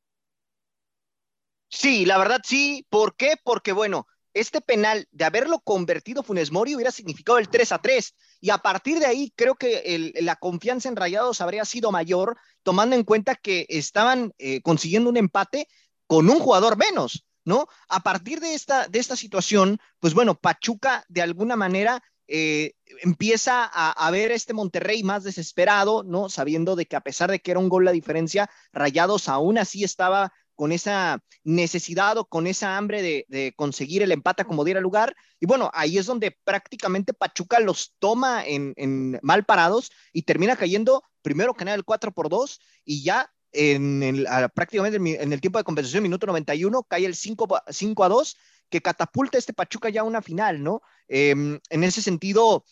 [1.73, 2.85] Sí, la verdad sí.
[2.89, 3.33] ¿Por qué?
[3.43, 8.15] Porque, bueno, este penal de haberlo convertido Funes Mori hubiera significado el 3 a 3.
[8.41, 12.95] Y a partir de ahí, creo que la confianza en Rayados habría sido mayor, tomando
[12.95, 15.67] en cuenta que estaban eh, consiguiendo un empate
[16.05, 17.67] con un jugador menos, ¿no?
[17.89, 23.63] A partir de esta, de esta situación, pues bueno, Pachuca de alguna manera eh, empieza
[23.65, 26.29] a, a, ver este Monterrey más desesperado, ¿no?
[26.29, 29.83] Sabiendo de que a pesar de que era un gol la diferencia, Rayados aún así
[29.83, 35.15] estaba con esa necesidad o con esa hambre de, conseguir el empate como diera lugar.
[35.39, 41.03] Y bueno, ahí es donde prácticamente Pachuca los toma en, mal parados y termina cayendo
[41.21, 45.59] primero que nada el 4 por 2 y ya en el, prácticamente en el tiempo
[45.59, 48.35] de compensación, minuto 91, cae el 5, 5 a 2,
[48.69, 50.81] que catapulta este Pachuca ya a una final, ¿no?
[51.07, 52.65] Em, en ese sentido,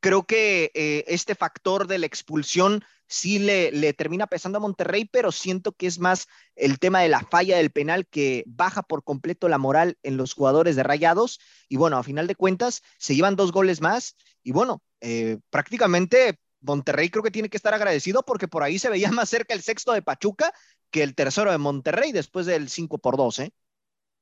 [0.00, 5.04] creo que eh, este factor de la expulsión sí le, le, termina pesando a Monterrey,
[5.04, 9.04] pero siento que es más el tema de la falla del penal que baja por
[9.04, 11.40] completo la moral en los jugadores de Rayados.
[11.68, 14.16] Y bueno, a final de cuentas, se llevan dos goles más.
[14.42, 18.90] Y bueno, eh, prácticamente Monterrey creo que tiene que estar agradecido porque por ahí se
[18.90, 20.52] veía más cerca el sexto de Pachuca
[20.90, 23.52] que el tercero de Monterrey después del 5 por 2, ¿eh?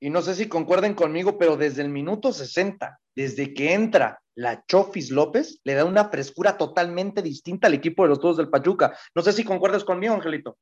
[0.00, 4.64] Y no sé si concuerden conmigo, pero desde el minuto 60, desde que entra la
[4.66, 8.96] Chofis López, le da una frescura totalmente distinta al equipo de los todos del Pachuca.
[9.14, 10.56] No sé si concuerdas conmigo, Angelito.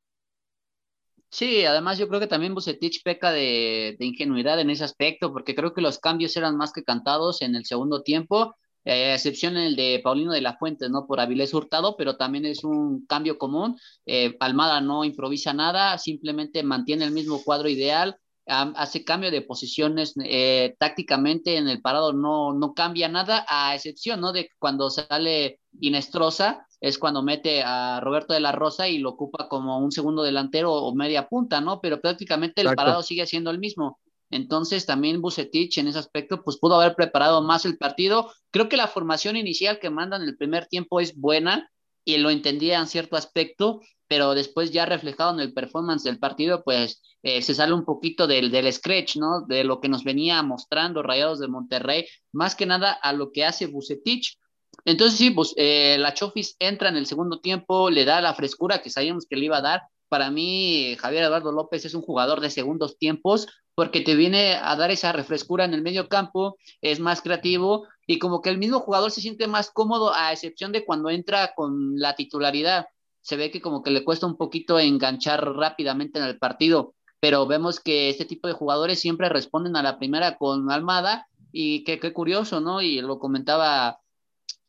[1.29, 5.73] Sí, además yo creo que también Bucetich peca de, ingenuidad en ese aspecto, porque creo
[5.73, 10.01] que los cambios eran más que cantados en el segundo tiempo eh, excepción el de
[10.03, 11.05] Paulino de la Fuente, ¿no?
[11.05, 13.77] Por Avilés Hurtado, pero también es un cambio común.
[14.05, 20.13] Eh, Almada no improvisa nada, simplemente mantiene el mismo cuadro ideal, hace cambio de posiciones
[20.23, 24.33] eh, tácticamente en el parado, no, no cambia nada, a excepción, ¿no?
[24.33, 29.47] De cuando sale Inestrosa, es cuando mete a Roberto de la Rosa y lo ocupa
[29.47, 31.79] como un segundo delantero o media punta, ¿no?
[31.79, 33.99] Pero prácticamente el parado sigue siendo el mismo.
[34.31, 38.31] Entonces también Bucetich en ese aspecto pues pudo haber preparado más el partido.
[38.49, 41.69] Creo que la formación inicial que mandan el primer tiempo es buena
[42.03, 46.65] y lo entendía en cierto aspecto, pero después ya reflejado en el performance del partido
[46.65, 49.45] pues eh, se sale un poquito del, del scratch, ¿no?
[49.47, 53.45] De lo que nos venía mostrando Rayados de Monterrey, más que nada a lo que
[53.45, 54.37] hace Bucetich.
[54.83, 58.81] Entonces sí, pues eh, la Chofis entra en el segundo tiempo, le da la frescura
[58.81, 62.41] que sabíamos que le iba a dar, para mí Javier Eduardo López es un jugador
[62.41, 66.99] de segundos tiempos porque te viene a dar esa refrescura en el medio campo, es
[66.99, 70.83] más creativo y como que el mismo jugador se siente más cómodo a excepción de
[70.83, 72.87] cuando entra con la titularidad.
[73.21, 77.45] Se ve que como que le cuesta un poquito enganchar rápidamente en el partido, pero
[77.45, 81.99] vemos que este tipo de jugadores siempre responden a la primera con Almada y qué
[82.13, 82.81] curioso, ¿no?
[82.81, 83.99] Y lo comentaba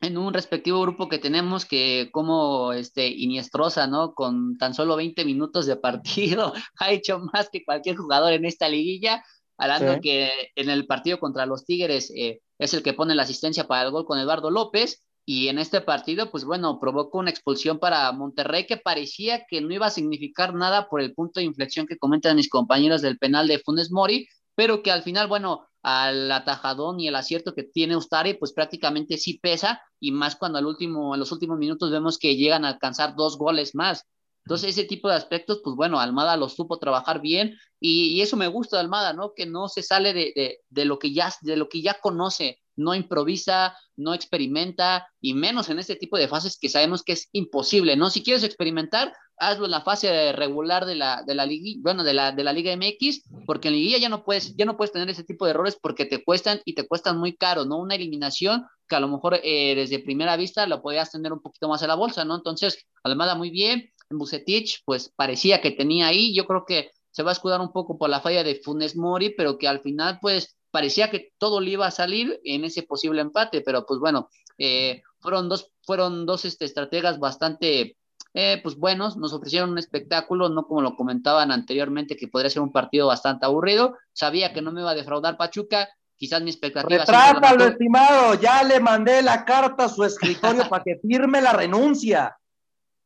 [0.02, 4.14] en un respectivo grupo que tenemos que como este Iniestrosa, ¿no?
[4.14, 8.68] Con tan solo 20 minutos de partido ha hecho más que cualquier jugador en esta
[8.68, 9.24] liguilla,
[9.56, 13.68] hablando que en el partido contra los Tigres eh, es el que pone la asistencia
[13.68, 17.78] para el gol con Eduardo López y en este partido, pues bueno, provocó una expulsión
[17.78, 21.86] para Monterrey que parecía que no iba a significar nada por el punto de inflexión
[21.86, 26.30] que comentan mis compañeros del penal de Funes Mori, pero que al final, bueno, al
[26.30, 30.66] atajadón y el acierto que tiene Ustari, pues prácticamente sí pesa, y más cuando al
[30.66, 34.04] último, en los últimos minutos vemos que llegan a alcanzar dos goles más.
[34.44, 38.48] Entonces, ese tipo de aspectos, pues bueno, Almada lo supo trabajar bien, y, eso me
[38.48, 39.34] gusta de Almada, ¿no?
[39.34, 42.61] Que no se sale de, de, de, lo que ya, de lo que ya conoce,
[42.76, 47.28] no improvisa, no experimenta, y menos en este tipo de fases que sabemos que es
[47.32, 48.10] imposible, ¿no?
[48.10, 52.14] Si quieres experimentar, hazlo en la fase regular de la, de la liga, bueno, de
[52.14, 55.10] la, de la Liga MX, porque en Liga ya no puedes, ya no puedes tener
[55.10, 57.78] ese tipo de errores porque te cuestan y te cuestan muy caro, ¿no?
[57.78, 61.68] Una eliminación que a lo mejor eh, desde primera vista lo podías tener un poquito
[61.68, 62.36] más a la bolsa, ¿no?
[62.36, 67.22] Entonces, Almada muy bien, en Bucetich, pues parecía que tenía ahí, yo creo que se
[67.22, 70.18] va a escudar un poco por la falla de Funes Mori, pero que al final,
[70.20, 74.28] pues, parecía que todo le iba a salir en ese posible empate, pero pues bueno,
[74.58, 77.96] eh, fueron dos, fueron dos este, estrategas bastante
[78.34, 82.62] eh, pues buenos, nos ofrecieron un espectáculo, no como lo comentaban anteriormente, que podría ser
[82.62, 83.98] un partido bastante aburrido.
[84.12, 87.04] Sabía que no me iba a defraudar Pachuca, quizás mi expectativa.
[87.04, 92.34] Retrátalo, estimado, ya le mandé la carta a su escritorio para que firme la renuncia.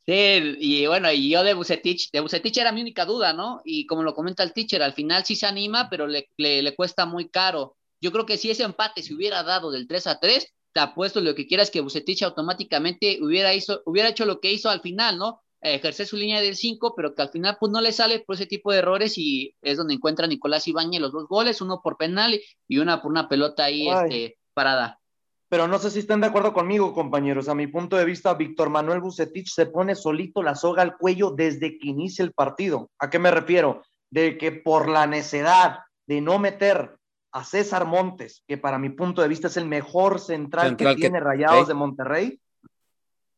[0.06, 3.60] Sí, y bueno, y yo de Bucetich, de Bucetich era mi única duda, ¿no?
[3.64, 6.76] Y como lo comenta el teacher, al final sí se anima, pero le, le, le
[6.76, 7.76] cuesta muy caro.
[8.00, 11.20] Yo creo que si ese empate se hubiera dado del 3 a 3, te apuesto
[11.20, 15.18] lo que quieras que Bucetich automáticamente hubiera, hizo, hubiera hecho lo que hizo al final,
[15.18, 15.42] ¿no?
[15.60, 18.46] ejercer su línea del 5, pero que al final pues no le sale por ese
[18.46, 22.40] tipo de errores y es donde encuentra Nicolás Ibañez los dos goles, uno por penal
[22.68, 25.00] y una por una pelota ahí este, parada
[25.48, 27.48] pero no sé si están de acuerdo conmigo, compañeros.
[27.48, 31.30] A mi punto de vista, Víctor Manuel Bucetich se pone solito la soga al cuello
[31.30, 32.90] desde que inicia el partido.
[32.98, 33.82] ¿A qué me refiero?
[34.10, 36.96] De que por la necedad de no meter
[37.32, 41.20] a César Montes, que para mi punto de vista es el mejor central, que, tiene
[41.20, 42.40] Rayados de Monterrey,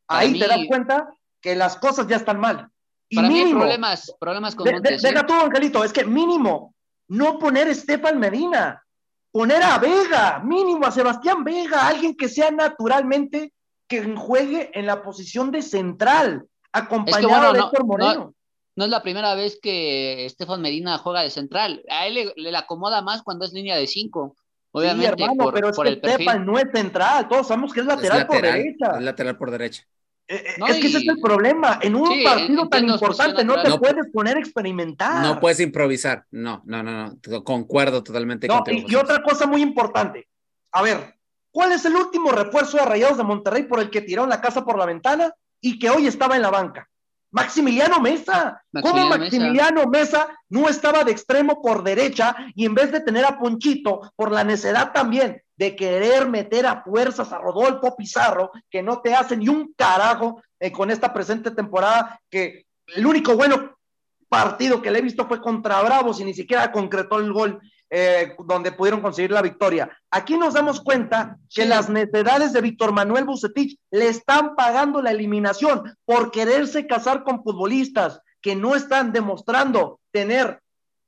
[0.07, 2.71] ahí te das cuenta que las cosas ya están mal.
[3.11, 5.03] Y para mí hay problemas, problemas con Montes.
[5.03, 6.75] deja tú, Angelito, es que mínimo
[7.09, 8.83] no poner Estefan Medina
[9.31, 13.53] poner a Vega, mínimo a Sebastián Vega, alguien que sea naturalmente
[13.89, 18.35] que juegue en la posición de central, acompañado de Héctor Moreno.
[18.77, 21.83] No, es la primera vez que Estefan Medina juega de central.
[21.89, 24.37] A él le, acomoda más cuando es línea de cinco.
[24.71, 27.27] Obviamente, sí, hermano, pero es que Estefan no es central.
[27.27, 28.93] Todos sabemos que es lateral, por derecha.
[28.97, 29.85] Es lateral por derecha.
[30.29, 31.79] Eh, eh, es que ese es el problema.
[31.83, 35.23] En un partido tan importante no te puedes poner a experimentar.
[35.23, 36.25] No puedes improvisar.
[36.31, 37.45] No, no, no, no.
[37.45, 38.87] Concuerdo totalmente contigo.
[38.87, 40.29] Y, y otra cosa muy importante.
[40.73, 41.19] A ver,
[41.51, 44.65] ¿Cuál es el último refuerzo de Rayados de Monterrey por el que tiraron la casa
[44.65, 46.89] por la ventana y que hoy estaba en la banca?
[47.31, 48.63] Maximiliano Mesa.
[48.83, 50.29] ¿Cómo Maximiliano Mesa.
[50.49, 54.45] no estaba de extremo por derecha y en vez de tener a Ponchito por la
[54.45, 59.49] necedad también de querer meter a fuerzas a Rodolfo Pizarro, que no te hace ni
[59.49, 63.77] un carajo eh, con esta presente temporada, que el único bueno
[64.29, 68.35] partido que le he visto fue contra Bravos y ni siquiera concretó el gol eh,
[68.45, 69.91] donde pudieron conseguir la victoria.
[70.11, 75.11] Aquí nos damos cuenta que las necesidades de Víctor Manuel Bucetich le están pagando la
[75.11, 80.61] eliminación por quererse casar con futbolistas que no están demostrando tener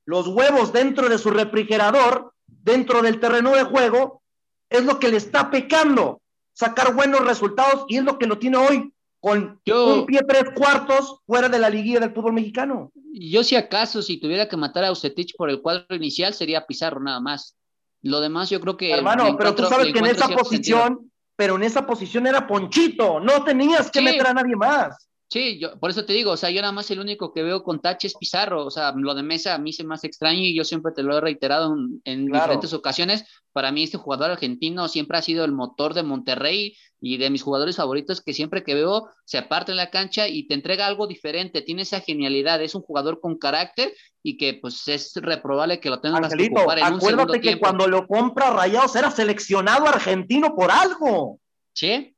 [0.05, 4.21] los huevos dentro de su refrigerador, dentro del terreno de juego,
[4.69, 6.21] es lo que le está pecando
[6.53, 11.21] sacar buenos resultados y es lo que lo tiene hoy con un pie tres cuartos
[11.27, 12.91] fuera de la liguilla del fútbol mexicano.
[13.13, 16.99] Yo si acaso, si tuviera que matar a Ucetich por el cuadro inicial, sería Pizarro
[16.99, 17.55] nada más.
[18.01, 18.91] Lo demás yo creo que...
[18.91, 23.43] Hermano, pero tú sabes que en esa posición, pero en esa posición era Ponchito, no
[23.43, 25.07] tenías que meter a nadie más.
[25.31, 27.63] Sí, yo, por eso te digo, o sea, yo nada más el único que veo
[27.63, 30.41] con Tache es Pizarro, o sea, lo de Mesa a mí se me hace extraño
[30.41, 34.89] y yo siempre te lo he reiterado en, diferentes ocasiones, para mí este jugador argentino
[34.89, 38.73] siempre ha sido el motor de Monterrey y de mis jugadores favoritos que siempre que
[38.73, 42.75] veo se aparte en la cancha y te entrega algo diferente, tiene esa genialidad, es
[42.75, 46.83] un jugador con carácter y que pues es reprobable que lo tengas que ocupar en
[46.83, 51.39] acuérdate que cuando lo compra Rayados era seleccionado argentino por algo.
[51.71, 52.17] Sí,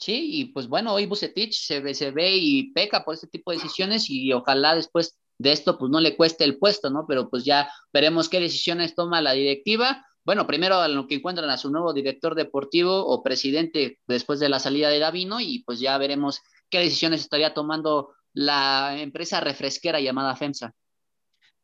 [0.00, 3.50] Sí, y pues bueno, hoy Bucetich se ve, se ve y peca por este tipo
[3.50, 7.04] de decisiones y ojalá después de esto pues no le cueste el puesto, ¿no?
[7.06, 10.06] Pero pues ya veremos qué decisiones toma la directiva.
[10.24, 14.48] Bueno, primero a lo que encuentran a su nuevo director deportivo o presidente después de
[14.48, 20.00] la salida de Davino y pues ya veremos qué decisiones estaría tomando la empresa refresquera
[20.00, 20.72] llamada FEMSA.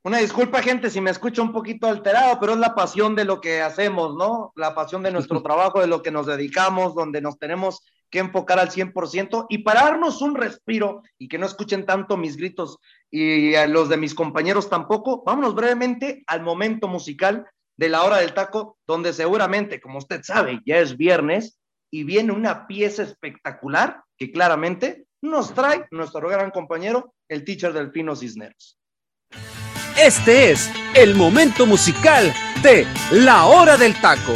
[0.03, 3.40] Una disculpa, gente, si me escucho un poquito alterado, pero es la pasión de lo
[3.40, 4.53] que hacemos, ¿no?
[4.57, 8.59] La pasión de nuestro trabajo, de lo que nos dedicamos, donde nos tenemos que enfocar
[8.59, 12.79] al 100% y para darnos un respiro y que no escuchen tanto mis gritos
[13.11, 18.19] y a los de mis compañeros tampoco, vámonos brevemente al momento musical de la hora
[18.19, 21.59] del taco, donde seguramente, como usted sabe, ya es viernes
[21.90, 27.90] y viene una pieza espectacular que claramente nos trae nuestro gran compañero, el teacher del
[27.90, 28.79] Pino Cisneros.
[29.99, 34.35] Este es el momento musical de La Hora del Taco.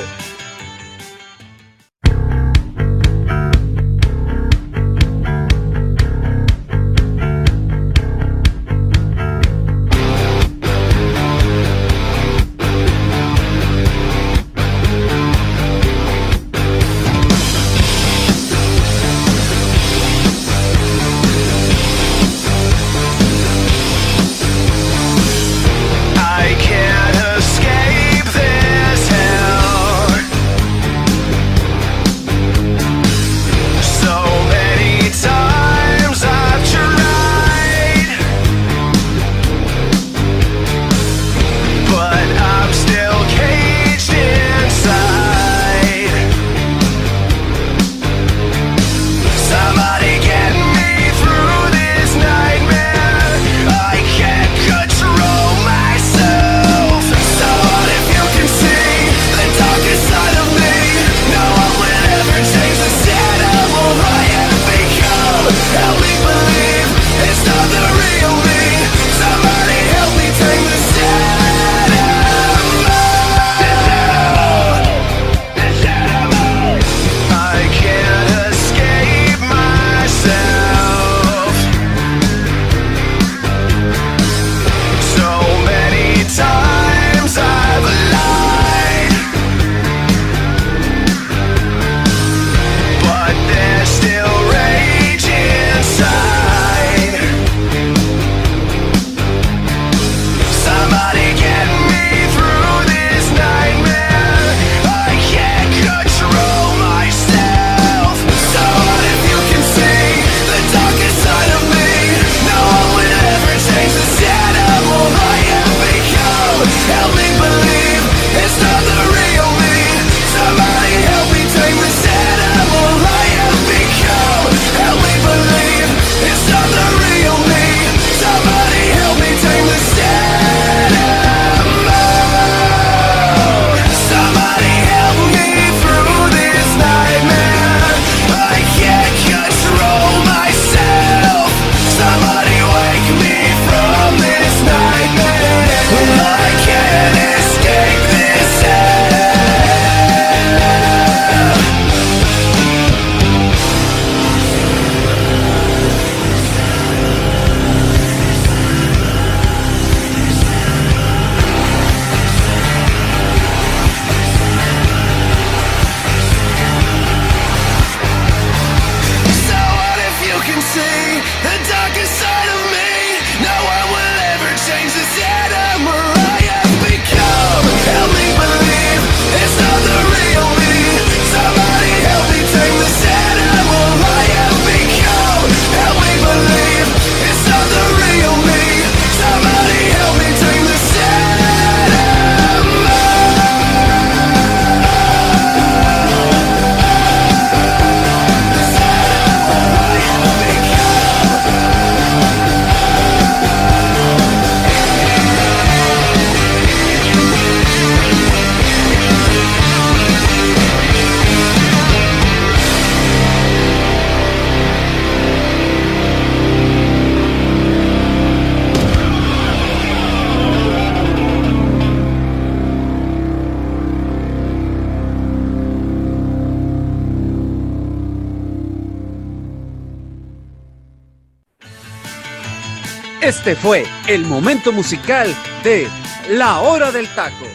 [233.41, 235.27] Este fue el momento musical
[235.65, 235.89] de
[236.29, 237.47] La Hora del Taco.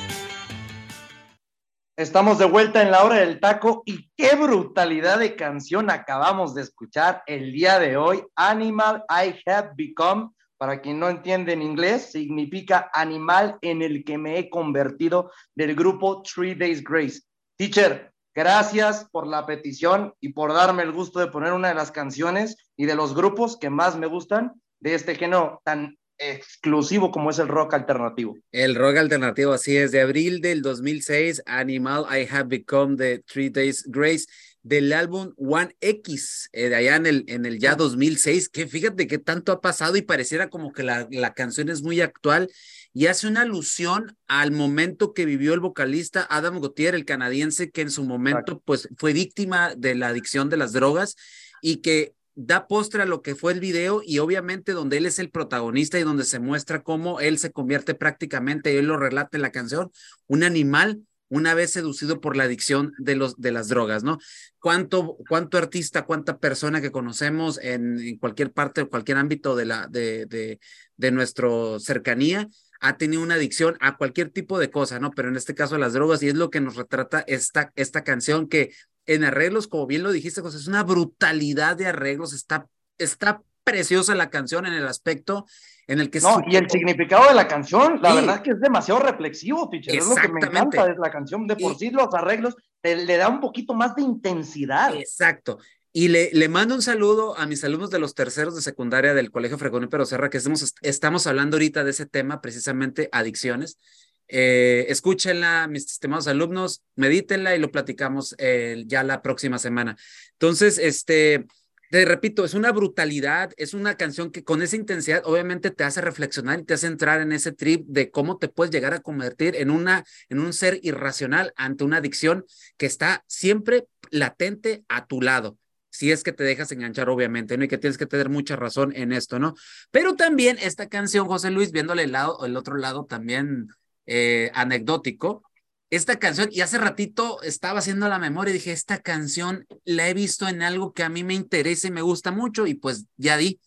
[1.96, 6.64] Estamos de vuelta en la hora del taco y qué brutalidad de canción acabamos de
[6.64, 8.24] escuchar el día de hoy.
[8.36, 14.18] Animal I Have Become, para quien no entiende en inglés, significa animal en el que
[14.18, 17.22] me he convertido del grupo Three Days Grace.
[17.60, 21.92] Teacher, gracias por la petición y por darme el gusto de poner una de las
[21.92, 27.30] canciones y de los grupos que más me gustan de este género tan exclusivo como
[27.30, 28.38] es el rock alternativo.
[28.52, 33.50] El rock alternativo, así es, de abril del 2006, Animal I Have Become the Three
[33.50, 34.26] Days Grace,
[34.64, 39.06] del álbum One X, eh, de allá en el, en el ya 2006, que fíjate
[39.06, 42.50] que tanto ha pasado y pareciera como que la, la canción es muy actual
[42.92, 47.82] y hace una alusión al momento que vivió el vocalista Adam Gautier, el canadiense, que
[47.82, 51.16] en su momento pues fue víctima de la adicción de las drogas
[51.62, 55.20] y que da postre a lo que fue el video y obviamente donde él es
[55.20, 59.38] el protagonista y donde se muestra cómo él se convierte prácticamente, y él lo relata
[59.38, 59.92] en la canción,
[60.28, 64.20] un animal una vez seducido por la adicción de, los, de las drogas, ¿no?
[64.60, 70.28] ¿Cuánto, cuánto artista, cuánta persona que conocemos en, cualquier parte, cualquier ámbito de, la, de,
[70.28, 70.60] de,
[70.98, 72.48] de nuestra cercanía
[72.80, 75.12] ha tenido una adicción a cualquier tipo de cosa, ¿no?
[75.12, 78.04] Pero en este caso a las drogas y es lo que nos retrata esta, esta
[78.04, 78.74] canción que
[79.06, 84.16] en arreglos, como bien lo dijiste, José, es una brutalidad de arreglos, está, está preciosa
[84.16, 85.46] la canción en el aspecto
[85.88, 86.20] en el que...
[86.20, 90.08] No, y el significado de la canción, la verdad que es demasiado reflexivo, teacher, es
[90.08, 93.40] lo que me encanta de la canción, de por sí los arreglos le da un
[93.40, 94.96] poquito más de intensidad.
[94.96, 95.60] Exacto.
[95.92, 99.32] Y le, le, mando un saludo a mis alumnos de los terceros de secundaria del
[99.32, 103.80] Colegio Fregón y Pero Serra, que estamos, estamos hablando ahorita de ese tema, precisamente adicciones.
[104.28, 109.98] Eh, escúchenla, mis estimados alumnos, medítenla y lo platicamos eh, ya la próxima semana.
[110.34, 111.46] Entonces, este,
[111.92, 116.02] te repito, es una brutalidad, es una canción que con esa intensidad obviamente te hace
[116.02, 119.56] reflexionar y te hace entrar en ese trip de cómo te puedes llegar a convertir
[119.56, 122.46] en una en un ser irracional ante una adicción
[122.78, 125.58] que está siempre latente a tu lado.
[125.90, 127.64] Si es que te dejas enganchar, obviamente, ¿no?
[127.64, 129.56] Y que tienes que tener mucha razón en esto, ¿no?
[129.92, 133.70] Pero también esta canción, José Luis, viéndole el lado, el otro lado también
[134.06, 135.44] eh, anecdótico.
[135.90, 140.14] Esta canción, y hace ratito estaba haciendo la memoria y dije, esta canción la he
[140.14, 143.38] visto en algo que a mí me interesa y me gusta mucho, y pues ya
[143.38, 143.60] di.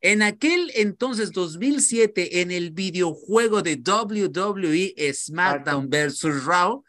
[0.00, 6.44] En aquel entonces, 2007, en el videojuego de WWE SmackDown vs.
[6.44, 6.84] Raw,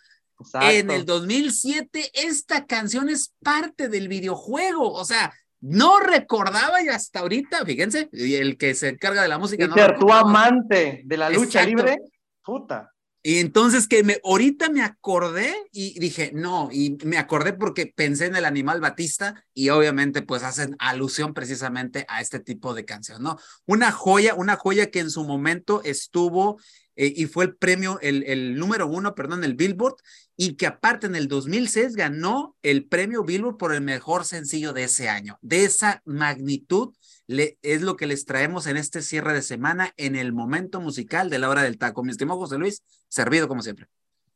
[0.61, 4.91] en el 2007, esta canción es parte del videojuego.
[4.91, 9.63] O sea, no recordaba y hasta ahorita, fíjense, el que se encarga de la música.
[9.63, 11.99] Y no tu amante de la lucha libre
[12.45, 12.91] Puta.
[13.27, 18.27] Y entonces que me, ahorita me acordé y dije, no, y me acordé porque pensé
[18.27, 23.23] en el animal Batista y obviamente pues hacen alusión precisamente a este tipo de canción,
[23.23, 23.39] ¿no?
[23.65, 26.59] Una joya, una joya que en su momento estuvo
[26.95, 29.95] eh, y fue el premio, el, el número uno, perdón, el Billboard,
[30.37, 34.83] y que aparte en el 2006 ganó el premio Billboard por el mejor sencillo de
[34.83, 35.39] ese año.
[35.41, 36.93] De esa magnitud
[37.27, 41.29] le, es lo que les traemos en este cierre de semana en el momento musical
[41.29, 42.03] de la hora del taco.
[42.03, 43.87] Mi estimado José Luis, servido como siempre.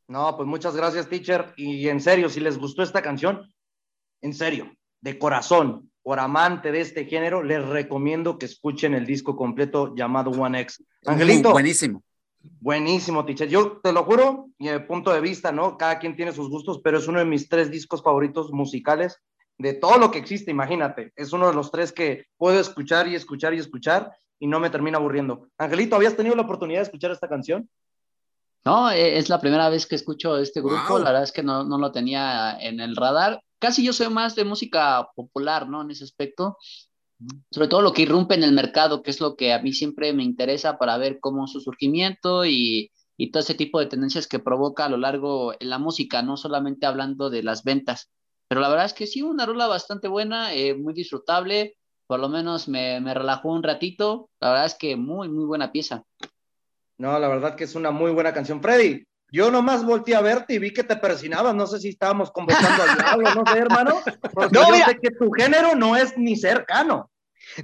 [0.08, 1.54] No, pues muchas gracias, teacher.
[1.56, 3.54] Y en serio, si les gustó esta canción,
[4.22, 4.72] en serio,
[5.02, 10.32] de corazón, por amante de este género, les recomiendo que escuchen el disco completo llamado
[10.32, 10.84] One X.
[11.06, 11.52] Angelito.
[11.52, 12.04] buenísimo.
[12.62, 13.50] Buenísimo, teacher.
[13.50, 15.78] Yo te lo juro, mi punto de vista, ¿no?
[15.78, 19.22] Cada quien tiene sus gustos, pero es uno de mis tres discos favoritos musicales
[19.60, 21.12] de todo lo que existe, imagínate.
[21.16, 24.70] Es uno de los tres que puedo escuchar y escuchar y escuchar y no me
[24.70, 25.50] termina aburriendo.
[25.58, 27.70] Angelito, ¿habías tenido la oportunidad de escuchar esta canción?
[28.64, 31.66] No, e, es la primera vez que escucho este grupo, la verdad es que no,
[31.66, 33.42] no, lo tenía en el radar.
[33.60, 35.82] Casi yo soy más de música popular, ¿no?
[35.82, 36.58] En ese aspecto.
[37.52, 40.14] sobre todo lo que irrumpe en el mercado, que es lo que a mí siempre
[40.14, 44.40] me interesa para ver cómo su surgimiento y, y todo ese tipo de tendencias que
[44.40, 48.10] provoca a lo largo en la música, no solamente hablando de las ventas.
[48.50, 51.78] Pero la verdad es que sí, una rola bastante buena, eh, muy disfrutable,
[52.08, 55.72] por lo menos me, me relajó un ratito, la verdad es que muy, muy buena
[55.72, 56.04] pieza.
[56.98, 58.62] No, la verdad que es una muy buena canción.
[58.62, 61.54] Freddy, yo nomás volteé a verte y vi que te persinabas.
[61.54, 63.96] No sé si estábamos conversando al diablo, no sé, hermano.
[64.34, 67.10] Porque no, yo sé que tu género no es ni cercano.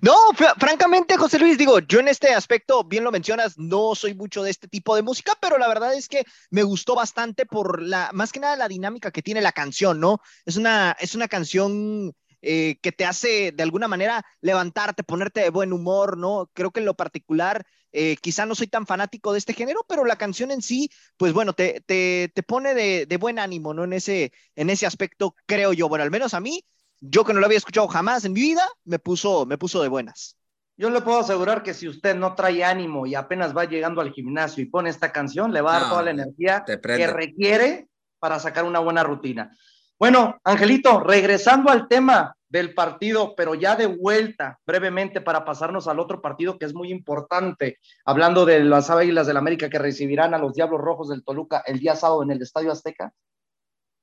[0.01, 0.15] No,
[0.57, 4.51] francamente, José Luis, digo, yo en este aspecto, bien lo mencionas, no soy mucho de
[4.51, 8.31] este tipo de música, pero la verdad es que me gustó bastante por la, más
[8.31, 10.19] que nada la dinámica que tiene la canción, ¿no?
[10.45, 15.49] Es una, es una canción eh, que te hace de alguna manera levantarte, ponerte de
[15.49, 16.49] buen humor, ¿no?
[16.53, 20.05] Creo que en lo particular, eh, quizá no soy tan fanático de este género, pero
[20.05, 23.83] la canción en sí, pues bueno, te, te, te pone de, de, buen ánimo, ¿no?
[23.83, 25.89] En ese, en ese aspecto, creo yo.
[25.89, 26.63] Bueno, al menos a mí,
[27.09, 29.87] yo que no lo había escuchado jamás en mi vida, me puso, me puso de
[29.87, 30.37] buenas.
[30.77, 34.11] Yo le puedo asegurar que si usted no trae ánimo y apenas va llegando al
[34.11, 37.87] gimnasio y pone esta canción, le va a dar toda la energía que requiere
[38.19, 39.55] para sacar una buena rutina.
[39.97, 45.99] Bueno, Angelito, regresando al tema del partido, pero ya de vuelta brevemente para pasarnos al
[45.99, 50.37] otro partido que es muy importante, hablando de las Águilas del América que recibirán a
[50.37, 53.13] los Diablos Rojos del Toluca el día sábado en el Estadio Azteca.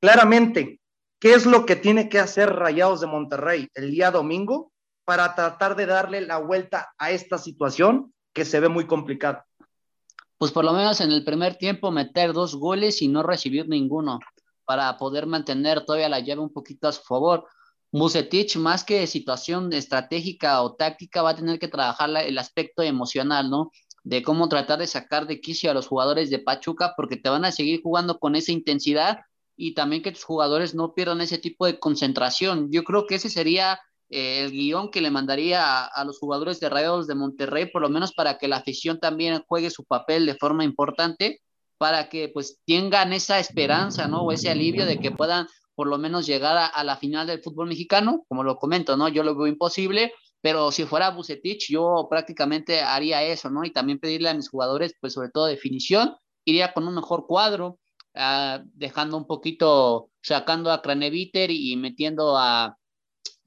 [0.01, 0.81] Claramente,
[1.23, 4.73] ¿qué es lo que tiene que hacer Rayados de Monterrey el día domingo
[5.05, 9.47] para tratar de darle la vuelta a esta situación que se ve muy complicada?
[10.37, 14.19] Pues por lo menos en el primer tiempo meter dos goles y no recibir ninguno
[14.65, 17.47] para poder mantener todavía la llave un poquito a su favor.
[17.93, 23.49] Musetich, más que situación estratégica o táctica, va a tener que trabajar el aspecto emocional,
[23.49, 23.71] ¿no?
[24.03, 27.45] De cómo tratar de sacar de quicio a los jugadores de Pachuca, porque te van
[27.45, 29.21] a seguir jugando con esa intensidad
[29.57, 32.71] y también que tus jugadores no pierdan ese tipo de concentración.
[32.71, 36.69] Yo creo que ese sería eh, el guion que le mandaría a, los jugadores de
[36.69, 40.35] Rayados de Monterrey, por lo menos para que la afición también juegue su papel de
[40.35, 41.41] forma importante
[41.79, 44.23] para que pues tengan esa esperanza, ¿no?
[44.23, 47.69] O ese alivio de que puedan por lo menos llegar a, la final del fútbol
[47.69, 49.09] mexicano, como lo comento, ¿no?
[49.09, 53.65] Yo lo veo imposible, pero si fuera Bucetich, yo prácticamente haría eso, ¿no?
[53.65, 57.79] Y también pedirle a mis jugadores, pues sobre todo definición, iría con un mejor cuadro,
[58.15, 62.77] uh, dejando un poquito, sacando a Craneviter y metiendo a,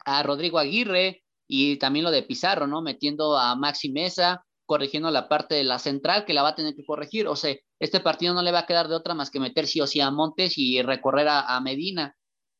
[0.05, 2.81] a Rodrigo Aguirre, y también lo de Pizarro, ¿no?
[2.81, 6.75] Metiendo a Maxi Mesa, corrigiendo la parte de la central que la va a tener
[6.75, 7.27] que corregir.
[7.27, 9.79] O sea, este partido no le va a quedar de otra más que meter sí
[9.81, 12.15] o sí a Montes y recorrer a, Medina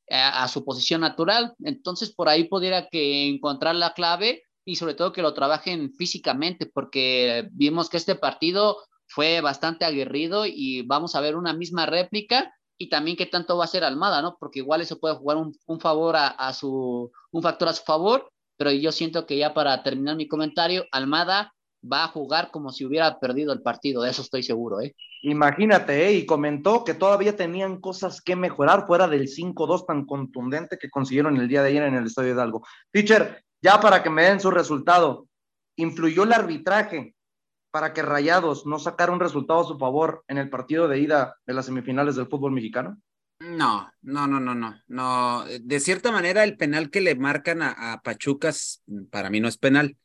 [0.10, 1.56] a, su posición natural.
[1.64, 6.66] Entonces, por ahí pudiera que encontrar la clave y sobre todo que lo trabajen físicamente,
[6.66, 8.78] porque vimos que este partido
[9.08, 13.66] fue bastante aguerrido y vamos a ver una misma réplica y también qué tanto va
[13.66, 14.38] a ser Almada, ¿no?
[14.40, 18.30] Porque igual eso puede jugar un, favor a, a, su, un factor a su favor,
[18.58, 21.54] pero yo siento que ya para terminar mi comentario, Almada
[21.92, 24.96] va a jugar como si hubiera perdido el partido, de eso estoy seguro, ¿eh?
[25.22, 26.14] Imagínate, ¿eh?
[26.14, 31.38] y comentó que todavía tenían cosas que mejorar fuera del 5-2 tan contundente que consiguieron
[31.38, 32.64] el día de ayer en el Estadio Hidalgo.
[32.92, 35.28] Teacher, ya para que me den su resultado,
[35.78, 37.15] ¿influyó el arbitraje
[37.76, 41.36] para que Rayados no sacara un resultado a su favor en el partido de ida
[41.46, 43.02] de las semifinales del fútbol mexicano?
[43.40, 45.44] No, no, no, no, no, no.
[45.60, 49.58] De cierta manera, el penal que le marcan a, a Pachucas, para mí no es
[49.58, 49.98] penal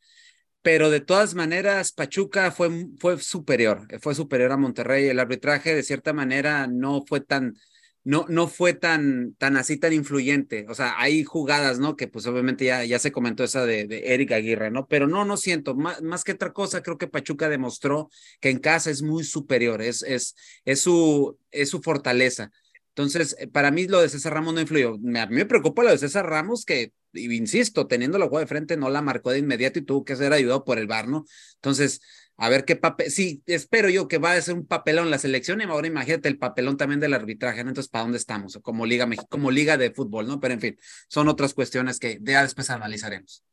[0.63, 5.07] pero de todas maneras Pachuca fue, fue superior, fue superior a Monterrey.
[5.07, 7.55] El arbitraje de cierta manera no fue tan,
[8.03, 10.67] no, no fue tan, tan así, tan influyente.
[10.69, 11.97] O sea, hay jugadas, ¿no?
[11.97, 14.87] Que pues obviamente ya, ya se comentó esa de, de Eric Aguirre, ¿no?
[14.87, 18.59] Pero no, no siento, más, más, que otra cosa, creo que Pachuca demostró que en
[18.59, 20.35] casa es muy superior, es, es,
[20.65, 22.51] es, su, es su fortaleza.
[22.91, 24.95] Entonces, eh, para mí lo de César Ramos no influyó.
[24.95, 28.77] a mí me preocupa lo de César Ramos, que, insisto, teniendo la jugada de frente,
[28.77, 31.25] no la marcó de inmediato y tuvo que ser ayudado por el VAR, ¿no?
[31.57, 32.01] Entonces,
[32.43, 35.61] a ver qué papel, sí, espero yo que va a ser un papelón la selección
[35.61, 37.69] y ahora imagínate el papelón también del arbitraje, ¿no?
[37.69, 38.59] Entonces, ¿para dónde estamos?
[38.63, 40.41] Como liga, como liga de fútbol, ¿no?
[40.41, 43.45] Pero en fin, son otras cuestiones que ya después analizaremos.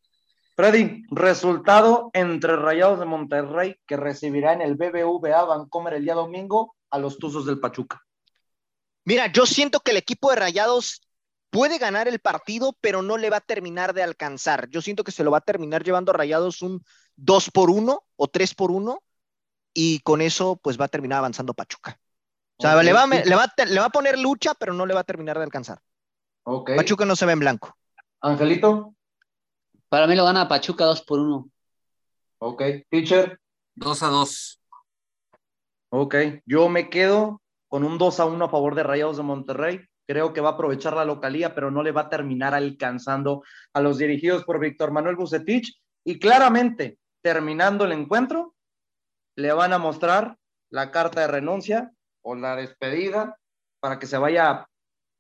[0.55, 6.77] Freddy, resultado entre Rayados de Monterrey que recibirá en el BBVA Vancomer el día domingo
[6.89, 8.01] a los Tuzos del Pachuca.
[9.03, 11.01] Mira, yo siento que el equipo de Rayados
[11.57, 14.69] puede ganar el partido, pero no le va a terminar de alcanzar.
[14.69, 16.83] Yo siento que se lo va a terminar llevando a Rayados un
[17.15, 19.03] 2 por 1 o 3 por 1
[19.73, 21.99] y con eso pues va a terminar avanzando Pachuca.
[22.57, 24.99] O sea, le, va, le, va, le, va, a poner lucha, pero no le va
[24.99, 25.79] a terminar de alcanzar.
[26.43, 26.75] Okay.
[26.75, 27.75] Pachuca no se ve en blanco.
[28.21, 28.93] Angelito.
[29.89, 31.49] Para mí lo gana Pachuca 2 por 1.
[32.37, 32.61] Ok.
[32.91, 33.39] Teacher.
[33.73, 34.61] 2 a 2.
[35.89, 36.15] Ok.
[36.45, 39.81] Yo me quedo con un 2 a 1 a favor de Rayados de Monterrey.
[40.07, 43.43] Creo que va a aprovechar la localía, pero no le va a terminar alcanzando
[43.73, 45.79] a los dirigidos por Víctor Manuel Bucetich.
[46.05, 48.55] Y claramente, terminando el encuentro,
[49.35, 50.37] le van a mostrar
[50.71, 51.91] la carta de renuncia
[52.21, 53.37] o la despedida
[53.79, 54.67] para que se vaya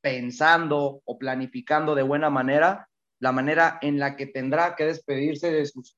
[0.01, 2.87] pensando o planificando de buena manera
[3.19, 5.97] la manera en la que tendrá que despedirse de sus,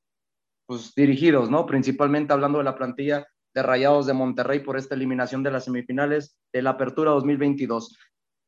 [0.95, 1.65] dirigidos, ¿no?
[1.65, 6.37] Principalmente hablando de la plantilla de Rayados de Monterrey por esta eliminación de las semifinales
[6.53, 7.97] de la Apertura 2022.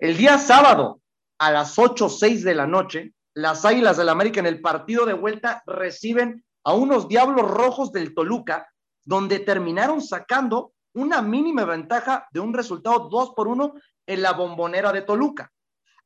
[0.02, 1.00] El día sábado
[1.38, 5.14] a las 8 6 de la noche, las Águilas del América en el partido de
[5.14, 8.68] vuelta reciben a unos Diablos Rojos del Toluca,
[9.06, 13.76] donde terminaron sacando una mínima ventaja de un resultado 2 por 1
[14.08, 15.52] en la bombonera de Toluca.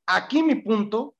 [0.05, 1.15] Aquí mi punto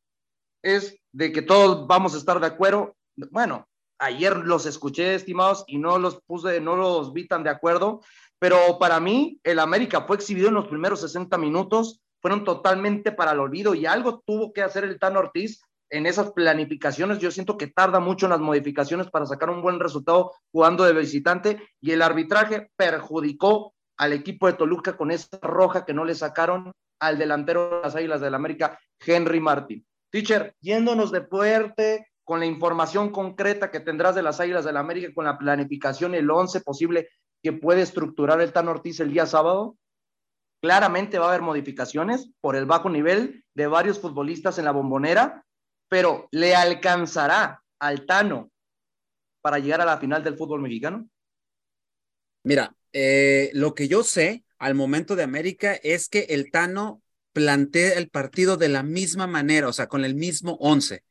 [0.61, 2.97] es de que todos vamos a estar de acuerdo.
[3.31, 3.69] Bueno,
[3.99, 8.01] ayer los escuché, estimados, y no los puse, no los vi tan de acuerdo,
[8.37, 13.33] pero para mí el América fue exhibido en los primeros 60 minutos, fueron totalmente para
[13.33, 15.61] el olvido y algo tuvo que hacer el Tano Ortiz
[15.91, 17.19] en esas planificaciones.
[17.19, 20.93] Yo siento que tarda mucho en las modificaciones para sacar un buen resultado jugando de
[20.93, 26.15] visitante y el arbitraje perjudicó al equipo de Toluca con esa roja que no le
[26.15, 29.85] sacaron al delantero de las Águilas del América, Henry Martín.
[30.09, 35.13] Teacher, yéndonos de fuerte con la información concreta que tendrás de las Águilas del América,
[35.13, 37.07] con la planificación, el 11 posible
[37.43, 39.77] que puede estructurar el Tan Ortiz el día sábado,
[40.65, 45.45] claramente va a haber modificaciones por el bajo nivel de varios futbolistas en la bombonera,
[45.87, 48.49] pero ¿le alcanzará al Tano
[49.41, 51.07] para llegar a la final del fútbol mexicano?
[52.41, 57.93] Mira, eh, lo que yo sé al momento de América es que el Tano plantea
[57.93, 61.03] el partido de la misma manera, o sea, con el mismo once.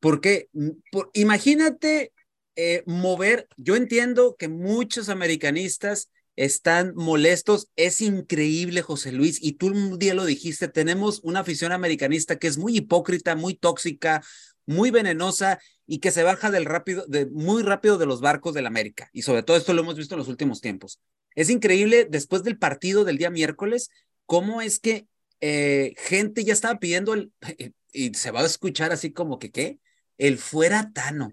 [0.00, 0.68] Porque mm,
[1.14, 2.12] imagínate
[2.56, 9.66] eh, mover, yo entiendo que muchos americanistas están molestos, es increíble, José Luis, y tú
[9.66, 14.22] un día lo dijiste, tenemos una afición americanista que es muy hipócrita, muy tóxica,
[14.64, 18.66] muy venenosa y que se baja del rápido, de, muy rápido de los barcos del
[18.66, 19.10] América.
[19.12, 21.00] Y sobre todo esto lo hemos visto en los últimos tiempos.
[21.34, 23.90] Es increíble, después del partido del día miércoles,
[24.24, 25.08] cómo es que
[25.40, 27.32] eh, gente ya estaba pidiendo el,
[27.92, 29.80] y se va a escuchar así como que, ¿qué?
[30.18, 31.32] El fuera Tano,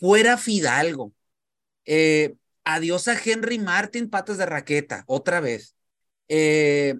[0.00, 1.12] fuera Fidalgo,
[1.84, 2.34] eh,
[2.64, 5.76] adiós a Henry Martin, patas de raqueta, otra vez.
[6.28, 6.94] Eh,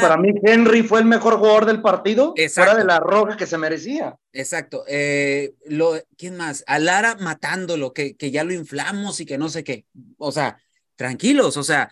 [0.00, 3.56] para mí Henry fue el mejor jugador del partido, fuera de la roja que se
[3.56, 4.16] merecía.
[4.32, 4.84] Exacto.
[4.88, 6.64] Eh, lo, ¿Quién más?
[6.66, 9.86] A Lara matándolo, que, que ya lo inflamos y que no sé qué.
[10.18, 10.58] O sea,
[10.96, 11.90] tranquilos, o sea,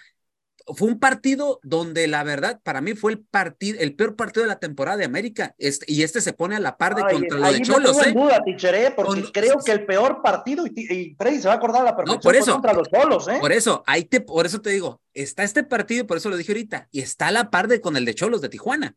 [0.76, 4.48] fue un partido donde la verdad para mí fue el partido el peor partido de
[4.48, 7.52] la temporada de América este, y este se pone a la par de contra lo
[7.52, 8.12] de Cholos no ¿eh?
[8.12, 8.92] duda, ¿eh?
[8.94, 12.36] porque creo que el peor partido y, Freddy se va a acordar la perfección por
[12.36, 13.38] eso, contra los Cholos ¿eh?
[13.40, 16.52] por eso ahí te por eso te digo está este partido por eso lo dije
[16.52, 18.96] ahorita y está a la par de con el de Cholos de Tijuana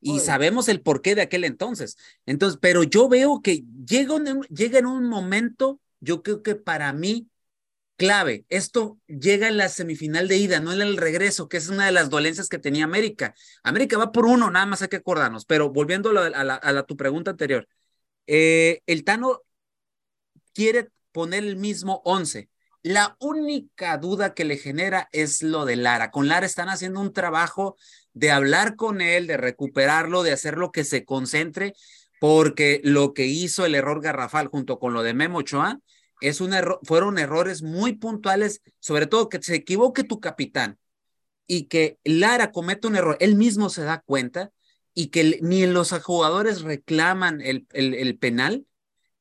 [0.00, 1.96] y sabemos el porqué de aquel entonces
[2.26, 4.14] entonces pero yo veo que llega
[4.50, 7.28] llega en un momento yo creo que para mí
[7.96, 8.44] clave.
[8.48, 11.92] Esto llega en la semifinal de ida, no en el regreso, que es una de
[11.92, 13.34] las dolencias que tenía América.
[13.62, 15.44] América va por uno, nada más hay que acordarnos.
[15.46, 17.68] Pero volviendo a, la, tu pregunta anterior,
[18.26, 19.42] eh, el Tano
[20.54, 22.50] quiere poner el mismo once.
[22.82, 26.10] La única duda que le genera es lo de Lara.
[26.10, 27.76] Con Lara están haciendo un trabajo
[28.12, 31.74] de hablar con él, de recuperarlo, de hacerlo que se concentre,
[32.20, 35.80] porque lo que hizo el error garrafal junto con lo de Memo Ochoa,
[36.20, 40.78] es un error, fueron errores muy puntuales, sobre todo que se equivoque tu capitán
[41.46, 44.52] y que Lara cometa un error, él mismo se da cuenta
[44.94, 48.66] y que ni los jugadores reclaman el, el, penal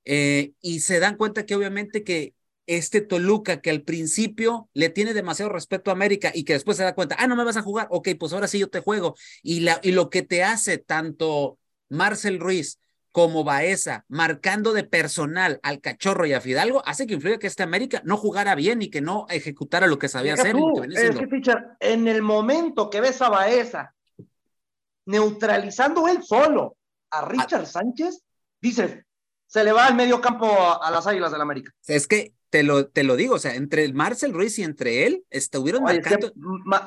[0.06, 2.34] eh, y se dan cuenta que obviamente que
[2.68, 6.84] este Toluca que al principio le tiene demasiado respeto a América y que después se
[6.84, 9.16] da cuenta, ah, no me vas a jugar, ok, pues ahora sí yo te juego.
[9.44, 12.80] Y, la, y lo que te hace tanto Marcel Ruiz
[13.16, 17.64] como Baeza, marcando de personal al Cachorro y a Fidalgo, hace que influya que este
[17.64, 20.54] América no jugara bien y que no ejecutara lo que sabía hacer.
[20.92, 23.96] es que, en el momento que ves a Baeza
[25.06, 26.76] neutralizando él solo
[27.10, 28.22] a Richard Sánchez,
[28.60, 28.98] dices,
[29.48, 30.48] se le va al medio campo
[30.84, 31.72] a, las Águilas del América.
[31.88, 35.24] Es que te lo, te lo digo, o sea, entre Marcel Ruiz y entre él
[35.30, 36.34] estuvieron marcando.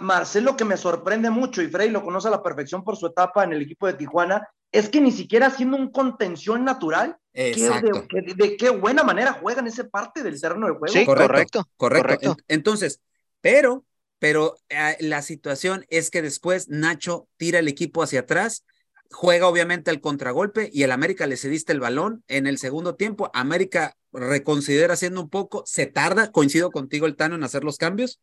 [0.02, 3.06] Marcel lo que me sorprende mucho, y Frey lo conoce a la perfección por su
[3.06, 8.56] etapa en el equipo de Tijuana, es que ni siquiera haciendo un contención natural, de,
[8.58, 10.92] qué buena manera juegan esa parte del terreno de juego.
[10.92, 12.36] Sí, correcto, correcto.
[12.48, 13.00] Entonces,
[13.40, 13.84] pero,
[14.18, 18.64] pero ah, la situación es que después Nacho tira el equipo hacia atrás,
[19.10, 23.30] juega obviamente el contragolpe y el América le cediste el balón en el segundo tiempo.
[23.32, 28.20] América reconsidera haciendo un poco, se tarda, coincido contigo el Tano en hacer los cambios.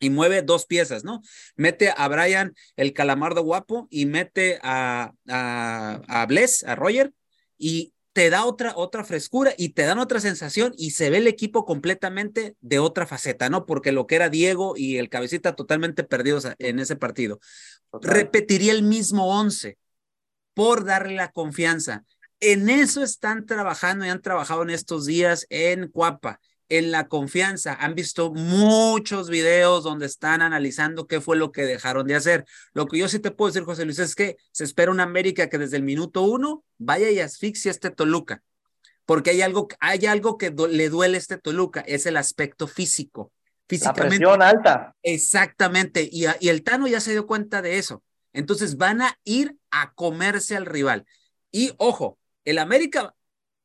[0.00, 1.22] Y mueve dos piezas, ¿no?
[1.54, 7.12] Mete a Brian el calamardo guapo y mete a, a, a Bless, a Roger,
[7.58, 11.28] y te da otra, otra frescura y te dan otra sensación y se ve el
[11.28, 13.66] equipo completamente de otra faceta, ¿no?
[13.66, 17.38] Porque lo que era Diego y el cabecita totalmente perdidos en ese partido.
[17.92, 19.78] Repetiría el mismo once
[20.54, 22.04] por darle la confianza.
[22.40, 26.40] En eso están trabajando y han trabajado en estos días en Cuapa
[26.70, 27.74] en la confianza.
[27.74, 32.46] Han visto muchos videos donde están analizando qué fue lo que dejaron de hacer.
[32.72, 35.48] Lo que yo sí te puedo decir, José Luis, es que se espera una América
[35.48, 38.42] que desde el minuto uno vaya y asfixie a este Toluca.
[39.04, 43.32] Porque hay algo, hay algo que le duele a este Toluca, es el aspecto físico.
[43.68, 44.02] Físicamente.
[44.02, 44.96] La presión alta.
[45.02, 46.08] Exactamente.
[46.10, 48.02] Y, y el Tano ya se dio cuenta de eso.
[48.32, 51.04] Entonces van a ir a comerse al rival.
[51.50, 53.14] Y ojo, el América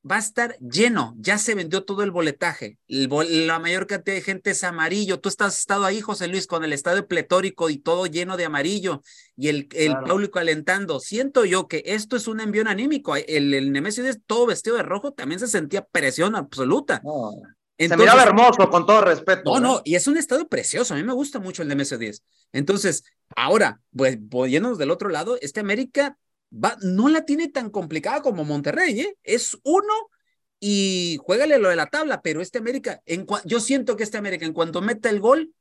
[0.09, 4.51] va a estar lleno, ya se vendió todo el boletaje, la mayor cantidad de gente
[4.51, 8.37] es amarillo, tú estás estado ahí, José Luis, con el estadio pletórico y todo lleno
[8.37, 9.01] de amarillo
[9.35, 13.71] y el, el público alentando, siento yo que esto es un envío anímico, el, el
[13.71, 17.01] Nemesio todo vestido de rojo también se sentía presión absoluta.
[17.77, 19.53] se miraba hermoso, con todo respeto.
[19.55, 20.93] No, no, y es un estadio precioso.
[20.93, 22.23] A mí me gusta mucho el Nemesio 10.
[22.53, 23.03] Entonces,
[23.35, 24.17] ahora, pues,
[24.49, 26.17] yéndonos del otro lado, este América
[26.81, 29.17] no la tiene tan complicada como Monterrey, ¿eh?
[29.23, 29.93] Es uno
[30.59, 34.45] y juégale lo de la tabla, pero este América, en yo siento que este América,
[34.45, 35.53] en cuanto meta el gol,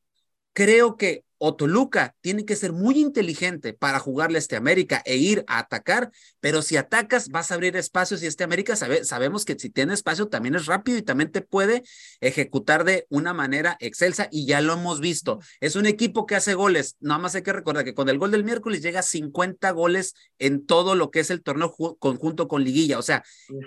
[0.55, 5.17] creo que o Toluca tiene que ser muy inteligente para jugarle a este América e
[5.17, 9.59] ir a atacar, pero si atacas vas a abrir espacios y este América sabemos que
[9.59, 11.83] si tiene espacio también es rápido y también te puede
[12.21, 15.39] ejecutar de una manera excelsa y ya lo hemos visto.
[15.61, 18.31] Es un equipo que hace goles, nada más hay que recordar que con el gol
[18.31, 22.65] del miércoles llega a 50 goles en todo lo que es el torneo conjunto con
[22.65, 23.23] liguilla, o sea,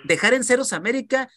[0.05, 1.29] dejar en ceros América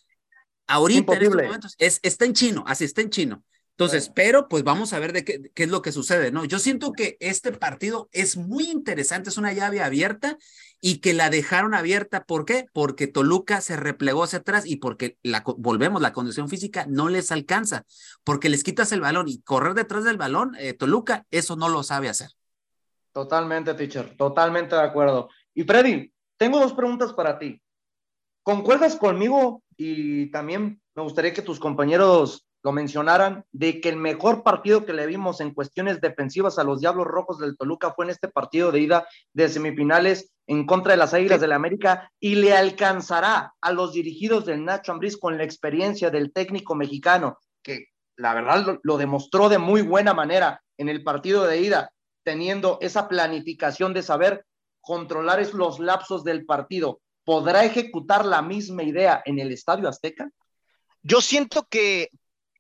[0.67, 3.45] ahorita en estos momentos es, está en chino, así está en chino.
[3.81, 6.45] Entonces, pero pues vamos a ver de qué, qué, es lo que sucede, ¿no?
[6.45, 10.37] Yo siento que este partido es muy interesante, es una llave abierta
[10.83, 12.67] y que la dejaron abierta, ¿por qué?
[12.75, 17.33] Porque Toluca se replegó hacia atrás y porque la, volvemos, la condición física no les
[17.33, 17.87] alcanza,
[18.23, 21.83] porque les quitas el balón y correr detrás del balón, eh, Toluca, eso no lo
[21.83, 22.29] sabe hacer.
[23.13, 25.31] Totalmente, teacher, totalmente de acuerdo.
[25.55, 27.63] Y Freddy, tengo dos preguntas para ti.
[28.43, 34.43] ¿Concuerdas conmigo y también me gustaría que tus compañeros lo mencionaran, de que el mejor
[34.43, 38.11] partido que le vimos en cuestiones defensivas a los Diablos Rojos del Toluca fue en
[38.11, 42.35] este partido de ida de semifinales en contra de las Águilas del la América y
[42.35, 47.87] le alcanzará a los dirigidos del Nacho Ambriz con la experiencia del técnico mexicano, que
[48.17, 51.93] la verdad lo, lo demostró de muy buena manera en el partido de ida,
[52.25, 54.45] teniendo esa planificación de saber
[54.81, 57.01] controlar los lapsos del partido.
[57.25, 60.31] ¿Podrá ejecutar la misma idea en el Estadio Azteca?
[61.03, 62.11] Yo siento que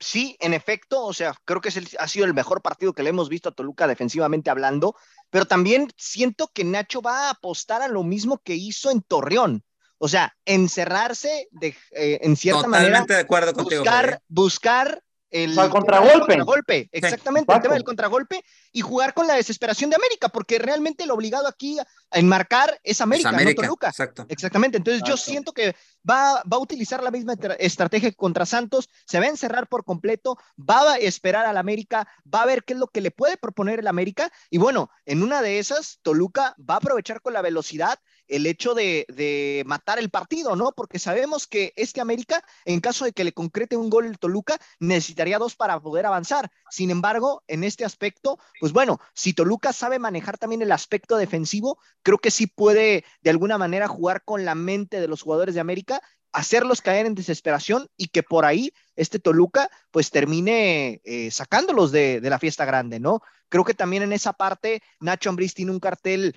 [0.00, 3.10] sí, en efecto, o sea, creo que es ha sido el mejor partido que le
[3.10, 4.96] hemos visto a Toluca defensivamente hablando,
[5.30, 9.64] pero también siento que Nacho va a apostar a lo mismo que hizo en Torreón.
[9.98, 13.14] O sea, encerrarse de, eh, en cierta Totalmente manera.
[13.16, 13.82] de acuerdo contigo.
[13.82, 16.34] Buscar, buscar el, o el contragolpe.
[16.34, 20.28] El contragolpe, exactamente, sí, el tema del contragolpe y jugar con la desesperación de América,
[20.28, 23.88] porque realmente el obligado aquí a enmarcar es América, es América no Toluca.
[23.88, 24.26] Exacto.
[24.28, 25.16] Exactamente, entonces exacto.
[25.16, 25.74] yo siento que
[26.08, 30.38] va, va a utilizar la misma estrategia contra Santos, se va a encerrar por completo,
[30.58, 33.80] va a esperar al América, va a ver qué es lo que le puede proponer
[33.80, 37.98] el América y bueno, en una de esas, Toluca va a aprovechar con la velocidad
[38.30, 40.72] el hecho de, matar el partido, ¿no?
[40.72, 44.58] Porque sabemos que este América, en caso de que le concrete un gol el Toluca,
[44.78, 46.50] necesitaría dos para poder avanzar.
[46.70, 51.78] Sin embargo, en este aspecto, pues bueno, si Toluca sabe manejar también el aspecto defensivo,
[52.02, 55.60] creo que sí puede de alguna manera jugar con la mente de los jugadores de
[55.60, 56.00] América
[56.32, 62.20] hacerlos caer en desesperación y que por ahí este Toluca pues termine eh, sacándolos de,
[62.20, 63.20] de, la fiesta grande, ¿no?
[63.48, 66.34] Creo que también en esa parte Nacho Ambriz tiene un cartel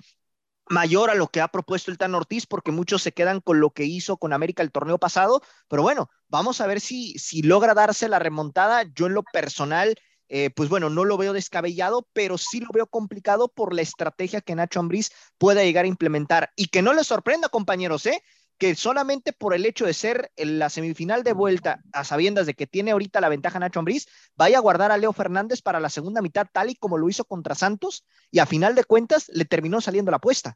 [0.68, 3.70] mayor a lo que ha propuesto el Tan Ortiz, porque muchos se quedan con lo
[3.70, 7.74] que hizo con América el torneo pasado, pero bueno, vamos a ver si, si logra
[7.74, 8.84] darse la remontada.
[8.94, 9.94] Yo en lo personal,
[10.28, 14.40] eh, pues bueno, no lo veo descabellado, pero sí lo veo complicado por la estrategia
[14.40, 16.50] que Nacho Ambriz pueda llegar a implementar.
[16.56, 18.22] Y que no les sorprenda, compañeros, ¿eh?
[18.58, 22.54] Que solamente por el hecho de ser en la semifinal de vuelta, a sabiendas de
[22.54, 25.90] que tiene ahorita la ventaja Nacho Ambriz, vaya a guardar a Leo Fernández para la
[25.90, 29.44] segunda mitad, tal y como lo hizo contra Santos, y a final de cuentas le
[29.44, 30.54] terminó saliendo la apuesta.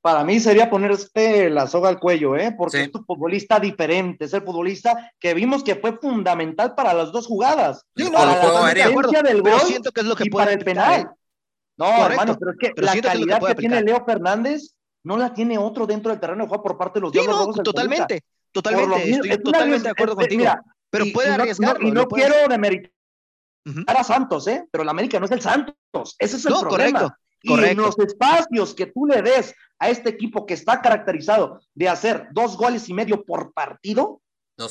[0.00, 2.54] Para mí sería ponerse la soga al cuello, ¿eh?
[2.56, 2.84] porque sí.
[2.84, 7.26] es un futbolista diferente, es el futbolista que vimos que fue fundamental para las dos
[7.26, 7.84] jugadas.
[7.96, 10.46] Sí, no, para no, la asistencia del gol siento que es lo que y puede
[10.46, 11.00] para el penal.
[11.00, 11.06] ¿eh?
[11.76, 12.10] No, Correcto.
[12.12, 14.75] hermano, pero es que pero la calidad que, que tiene Leo Fernández
[15.06, 17.52] no la tiene otro dentro del terreno de juego por parte de los sí, no,
[17.62, 20.40] totalmente, totalmente, estoy totalmente de acuerdo contigo.
[20.40, 21.82] Mira, pero y, puede y arriesgarlo.
[21.82, 22.90] No, y no, quiero demeritar
[23.86, 24.66] Era Santos, ¿eh?
[24.68, 26.16] Pero el América no es el Santos.
[26.18, 26.98] Ese es el problema.
[26.98, 27.70] Correcto, y correcto.
[27.70, 32.26] en los espacios que tú le des a este equipo que está caracterizado de hacer
[32.32, 34.20] dos goles y medio por partido,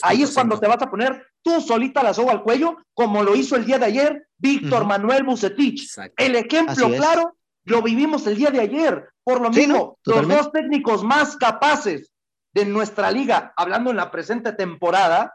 [0.01, 3.37] ahí es cuando te vas a poner tú solita la soga al cuello, como lo
[3.37, 4.83] hizo el día de ayer Víctor.
[4.83, 5.83] Manuel Bucetich.
[5.83, 6.21] Exacto.
[6.21, 6.99] El ejemplo Así es.
[6.99, 9.09] claro lo vivimos el día de ayer.
[9.23, 10.13] Por lo Sí, mismo, ¿no?
[10.15, 12.11] los dos técnicos más capaces
[12.53, 15.33] de nuestra liga, hablando en la presente temporada,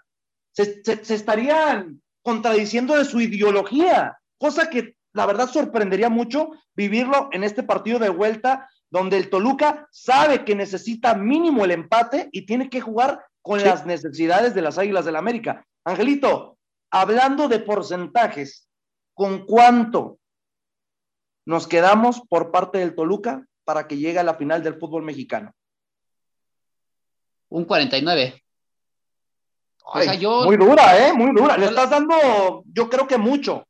[0.53, 7.29] se, se- se estarían contradiciendo de su ideología, cosa que la verdad sorprendería mucho vivirlo
[7.33, 12.47] en este partido de vuelta, donde el Toluca sabe que necesita mínimo el empate y
[12.47, 13.67] tiene que jugar con Sí.
[13.67, 15.65] las necesidades de las Águilas del la América.
[15.85, 16.59] Angelito,
[16.93, 18.69] hablando de porcentajes,
[19.15, 20.19] ¿con cuánto
[21.47, 25.53] nos quedamos por parte del Toluca para que llegue a la final del fútbol mexicano?
[27.49, 28.43] Un 49.
[29.85, 31.13] O sea, Ay, yo- Muy dura, ¿eh?
[31.13, 31.57] Muy dura.
[31.57, 33.67] Le estás dando, yo creo que mucho.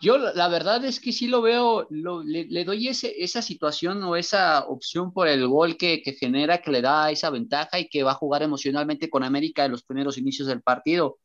[0.00, 3.40] Yo la la verdad es que sí lo veo, lo- le, le doy ese, esa
[3.40, 7.78] situación o esa opción por el gol que, que genera, que le da esa ventaja
[7.78, 11.18] y que va a jugar emocionalmente con América en los primeros inicios del partido.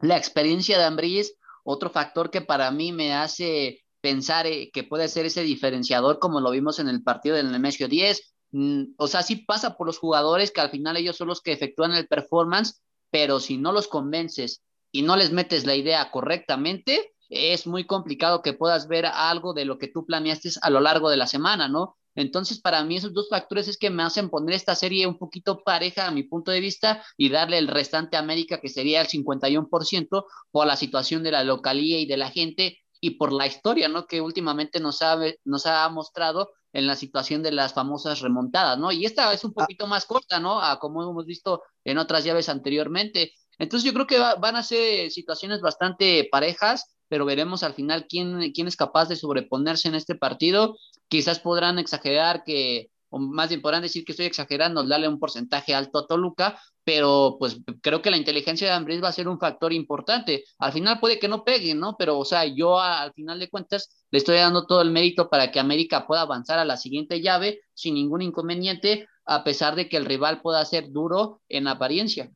[0.00, 1.34] La experiencia de Ambriz,
[1.64, 6.40] otro factor que para mí me hace pensar eh, que puede ser ese diferenciador como
[6.40, 8.34] lo vimos en el partido del Nemesio 10.
[8.52, 11.52] Mm, o sea, sí pasa por los jugadores que al final ellos son los que
[11.52, 17.12] efectúan el performance, pero si no los convences y no les metes la idea correctamente,
[17.28, 21.10] es muy complicado que puedas ver algo de lo que tú planeaste a lo largo
[21.10, 21.96] de la semana, ¿no?
[22.14, 25.62] Entonces, para mí esos dos factores es que me hacen poner esta serie un poquito
[25.62, 29.06] pareja a mi punto de vista y darle el restante a América, que sería el
[29.06, 33.88] 51%, por la situación de la localía y de la gente y por la historia,
[33.88, 34.06] ¿no?
[34.06, 38.92] Que últimamente nos ha, nos ha mostrado en la situación de las famosas remontadas, ¿no?
[38.92, 40.60] Y esta es un poquito más corta, ¿no?
[40.60, 43.32] A como hemos visto en otras llaves anteriormente.
[43.58, 48.06] Entonces yo creo que va, van a ser situaciones bastante parejas, pero veremos al final
[48.08, 50.76] quién, quién es capaz de sobreponerse en este partido.
[51.08, 55.74] Quizás podrán exagerar que, o más bien podrán decir que estoy exagerando, darle un porcentaje
[55.74, 59.38] alto a Toluca, pero pues creo que la inteligencia de Ambriz va a ser un
[59.38, 60.44] factor importante.
[60.58, 61.96] Al final puede que no peguen, ¿no?
[61.98, 65.28] Pero, o sea, yo a- al final de cuentas le estoy dando todo el mérito
[65.28, 69.88] para que América pueda avanzar a la siguiente llave sin ningún inconveniente, a pesar de
[69.88, 72.30] que el rival pueda ser duro en apariencia.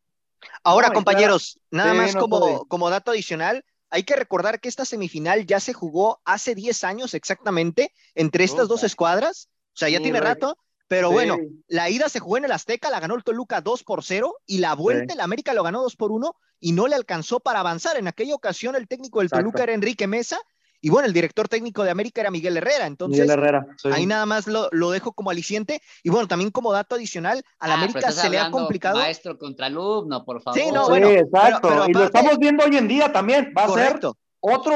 [0.65, 4.69] Ahora, No, compañeros, nada Sí, más no como, como dato adicional, hay que recordar que
[4.69, 9.89] esta semifinal ya se jugó hace 10 años exactamente entre estas dos escuadras, o sea,
[9.89, 10.57] ya Sí, tiene rato,
[10.89, 11.15] pero Sí.
[11.15, 11.37] bueno,
[11.69, 14.59] la ida se jugó en el Azteca, la ganó el Toluca 2 por 0 y
[14.59, 15.19] la vuelta Sí.
[15.19, 17.97] el América lo ganó 2 por 1 y no le alcanzó para avanzar.
[17.97, 19.43] En aquella ocasión el técnico del Exacto.
[19.45, 20.39] Toluca era Enrique Mesa
[20.85, 23.67] y bueno, el director técnico de América era Miguel Herrera, entonces Miguel Herrera.
[23.79, 23.89] sí.
[23.93, 27.69] ahí nada más lo, lo dejo como aliciente y bueno, también como dato adicional, a
[27.69, 28.99] la Ah, pero América se le ha complicado.
[28.99, 30.61] Maestro contra alumno, por favor.
[30.61, 31.69] Sí, no, Sí, bueno, exacto.
[31.69, 33.53] pero- pero y lo estamos viendo hoy en día también.
[33.57, 34.17] Va a ser Correcto.
[34.41, 34.73] otro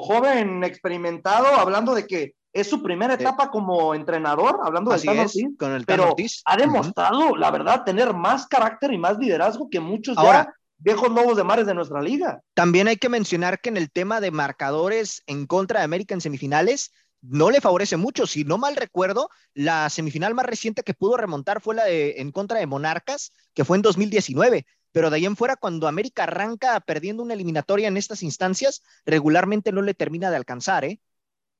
[0.00, 3.22] joven experimentado hablando de que es su primera Sí.
[3.22, 6.42] etapa como entrenador, hablando de Así Tano es, Ortiz, con el Tano pero Ortiz.
[6.44, 11.10] ha demostrado, la verdad, tener más carácter y más liderazgo que muchos Ahora- ya viejos
[11.10, 12.40] lobos de mares de nuestra liga.
[12.54, 16.22] También hay que mencionar que en el tema de marcadores en contra de América en
[16.22, 16.90] semifinales,
[17.22, 18.26] no le favorece mucho.
[18.26, 22.32] Si no mal recuerdo, la semifinal más reciente que pudo remontar fue la de, en
[22.32, 24.64] contra de Monarcas, que fue en 2019.
[24.90, 29.72] Pero de ahí en fuera, cuando América arranca perdiendo una eliminatoria en estas instancias, regularmente
[29.72, 30.98] no le termina de alcanzar, ¿eh?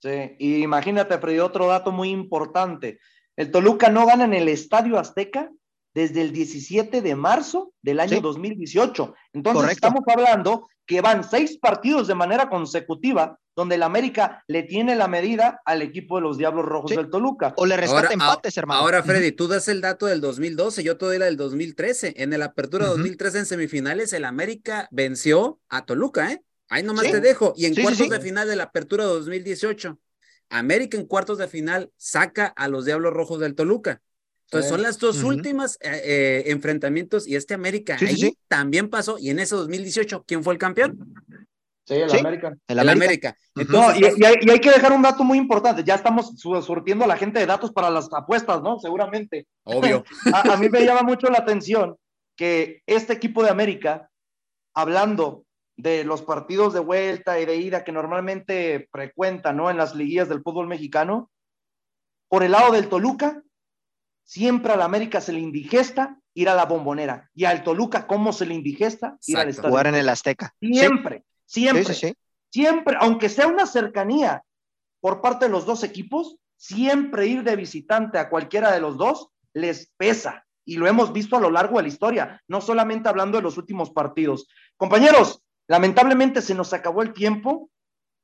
[0.02, 2.98] Sí, y imagínate, Freddy, otro dato muy importante.
[3.36, 5.50] El Toluca no gana en el Estadio Azteca
[5.94, 8.20] desde el 17 de marzo del año Sí.
[8.20, 9.14] 2018.
[9.32, 9.86] Entonces Correcto.
[9.88, 15.06] estamos hablando que van seis partidos de manera consecutiva donde el América le tiene la
[15.08, 16.96] medida al equipo de los Diablos Rojos Sí.
[16.96, 17.52] del Toluca.
[17.56, 18.80] O le rescata Ahora, empates, a- hermano.
[18.80, 19.02] Ahora.
[19.02, 22.14] Freddy, tú das el dato del 2012, yo te doy la del 2013.
[22.16, 22.94] En el Apertura Ujú.
[22.96, 26.42] 2013 en semifinales, el América venció a Toluca, ¿eh?
[26.70, 27.12] Ahí nomás Sí.
[27.12, 27.52] te dejo.
[27.56, 28.08] Y en Sí, cuartos sí.
[28.10, 29.98] de final de la Apertura 2018,
[30.48, 34.00] América en cuartos de final saca a los Diablos Rojos del Toluca.
[34.46, 34.74] Entonces Sí.
[34.74, 35.28] son las dos Ujú.
[35.28, 38.38] últimas eh, eh, enfrentamientos y este América ahí sí.
[38.48, 39.16] también pasó.
[39.18, 41.14] Y en ese 2018, ¿quién fue el campeón?
[41.86, 42.18] Sí, el Sí.
[42.18, 42.48] América.
[42.68, 43.04] El El América.
[43.04, 43.36] América.
[43.56, 43.60] Ujú.
[43.62, 45.82] Entonces, No, y, y hay, y hay que dejar un dato muy importante.
[45.84, 48.78] Ya estamos su- surtiendo a la gente de datos para las apuestas, ¿no?
[48.78, 49.46] Seguramente.
[49.64, 50.04] obvio.
[50.34, 51.96] A, a mí me llama mucho la atención
[52.36, 54.08] que este equipo de América,
[54.74, 55.44] hablando
[55.82, 59.70] de los partidos de vuelta y de ida que normalmente frecuentan, ¿no?
[59.70, 61.30] En las liguillas del fútbol mexicano,
[62.28, 63.42] por el lado del Toluca,
[64.24, 67.28] siempre al América se le indigesta ir a la bombonera.
[67.34, 69.18] Y al Toluca, ¿cómo se le indigesta?
[69.26, 69.50] Ir al Exacto.
[69.50, 69.70] estadio.
[69.70, 70.54] Jugar en el Azteca.
[70.60, 72.14] Sí, Siempre, siempre sí, sí, sí.
[72.50, 74.44] siempre, aunque sea una cercanía
[75.00, 79.30] por parte de los dos equipos, siempre ir de visitante a cualquiera de los dos
[79.54, 80.44] les pesa.
[80.64, 83.56] Y lo hemos visto a lo largo de la historia, no solamente hablando de los
[83.56, 84.46] últimos partidos.
[84.76, 87.70] Compañeros, Lamentablemente se nos acabó el tiempo,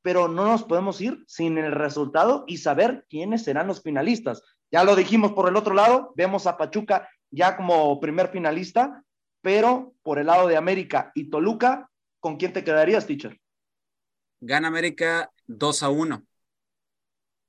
[0.02, 4.42] pero no nos podemos ir sin el resultado y saber quiénes serán los finalistas.
[4.72, 9.04] Ya lo dijimos por el otro lado, vemos a Pachuca ya como primer finalista,
[9.42, 11.88] pero por el lado de América y Toluca,
[12.18, 13.40] ¿con quién te quedarías, teacher?
[14.40, 16.26] Gana América 2 a 1.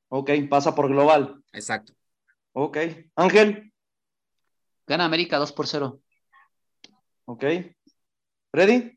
[0.09, 1.43] Ok, pasa por global.
[1.53, 1.93] Exacto.
[2.53, 2.77] Ok.
[3.15, 3.73] Ángel.
[4.85, 5.99] Gana América 2 por 0.
[7.25, 7.45] Ok.
[8.53, 8.96] ¿Ready?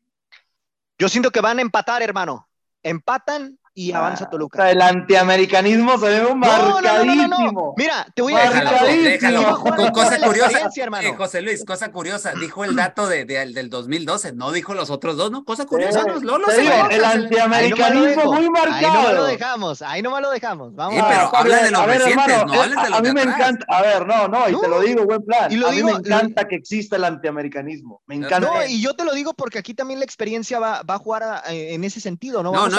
[1.01, 2.47] Yo siento que van a empatar, hermano.
[2.83, 4.69] Empatan y avanza Toluca.
[4.69, 7.73] El antiamericanismo se ve marcadísimo.
[7.77, 9.91] Mira, te voy a decir déjalo, déjalo.
[9.91, 10.69] Cosa curiosa,
[11.01, 14.89] eh, José Luis, cosa curiosa, dijo el dato de, de, del 2012, no dijo los
[14.89, 15.45] otros dos, ¿no?
[15.45, 16.47] Cosa curiosa, no, no, no
[16.89, 18.99] El antiamericanismo muy marcado.
[18.99, 20.75] Ahí no lo dejamos, ahí no lo dejamos.
[20.75, 20.95] Vamos.
[20.95, 23.81] Sí, pero habla de los recientes, no hables de los A mí me encanta, a
[23.81, 25.51] ver, no, no, y te lo digo, buen plan.
[25.51, 28.39] Y a mí me encanta que exista el antiamericanismo, me encanta.
[28.39, 31.43] No, y yo te lo digo porque aquí también la experiencia va, va a jugar
[31.47, 32.51] en ese sentido, ¿no?
[32.51, 32.77] no, no,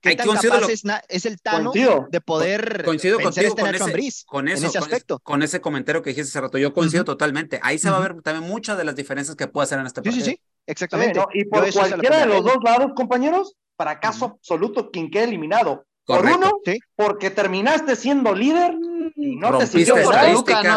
[0.00, 4.48] ¿Qué tan capaz es, es, el Tano de poder coincido contigo este con, ese, con,
[4.48, 5.18] eso, en ese aspecto?
[5.18, 7.60] Con, ese comentario que dijiste hace rato, yo coincido totalmente.
[7.62, 10.00] Ahí se va a ver también muchas de las diferencias que puede hacer en este
[10.00, 10.24] partido.
[10.24, 11.20] Sí, sí, sí, exactamente.
[11.34, 15.84] y por cualquiera de los dos lados, compañeros, fracaso absoluto quien quede eliminado.
[16.06, 16.50] Por uno,
[16.96, 18.74] porque terminaste siendo líder
[19.14, 19.94] y no te siguió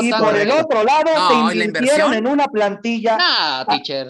[0.01, 3.17] y por el otro lado te invirtieron en una plantilla.
[3.17, 4.09] Nah, teacher.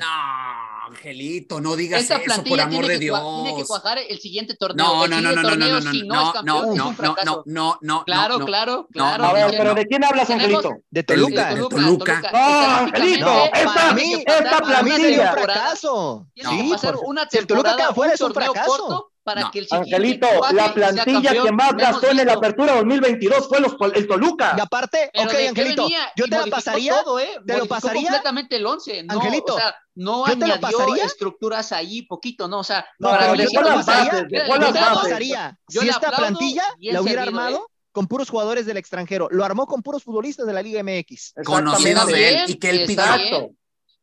[0.93, 3.19] Angelito, no digas eso, por amor de Dios.
[3.43, 4.85] Tiene que cuajar el siguiente torneo.
[4.85, 7.77] No, no, no, no, no, no, no, si no, es no, no, no, no, no,
[7.81, 8.03] no.
[8.05, 9.23] Claro, claro, claro.
[9.23, 10.77] A ver, pero ¿de quién hablas, Angelito?
[10.89, 11.55] De Toluca.
[11.55, 12.21] De Toluca.
[12.31, 15.33] No, Angelito, esta, esta plantilla.
[15.35, 16.27] un fracaso.
[16.35, 21.51] Sí, pasar una temporada, afuera es un fracaso para que el Angelito, la plantilla que
[21.51, 24.55] más gastó en la apertura 2022 fue los, el Toluca.
[24.57, 27.29] Y aparte, Pero ok, Angelito, yo te lo pasaría, todo, ¿eh?
[27.45, 28.01] te lo pasaría.
[28.01, 31.05] completamente el 11, no, Angelito, o sea, no yo te lo pasaría.
[31.05, 35.57] estructuras ahí poquito, no, o sea, no, para pero yo lo pasaría, yo lo pasaría.
[35.67, 37.73] Si esta plantilla la hubiera armado, ¿eh?
[37.91, 41.35] con puros jugadores del extranjero, lo armó con puros futbolistas de la Liga MX.
[41.45, 43.51] Conocidos de él y que él pidió.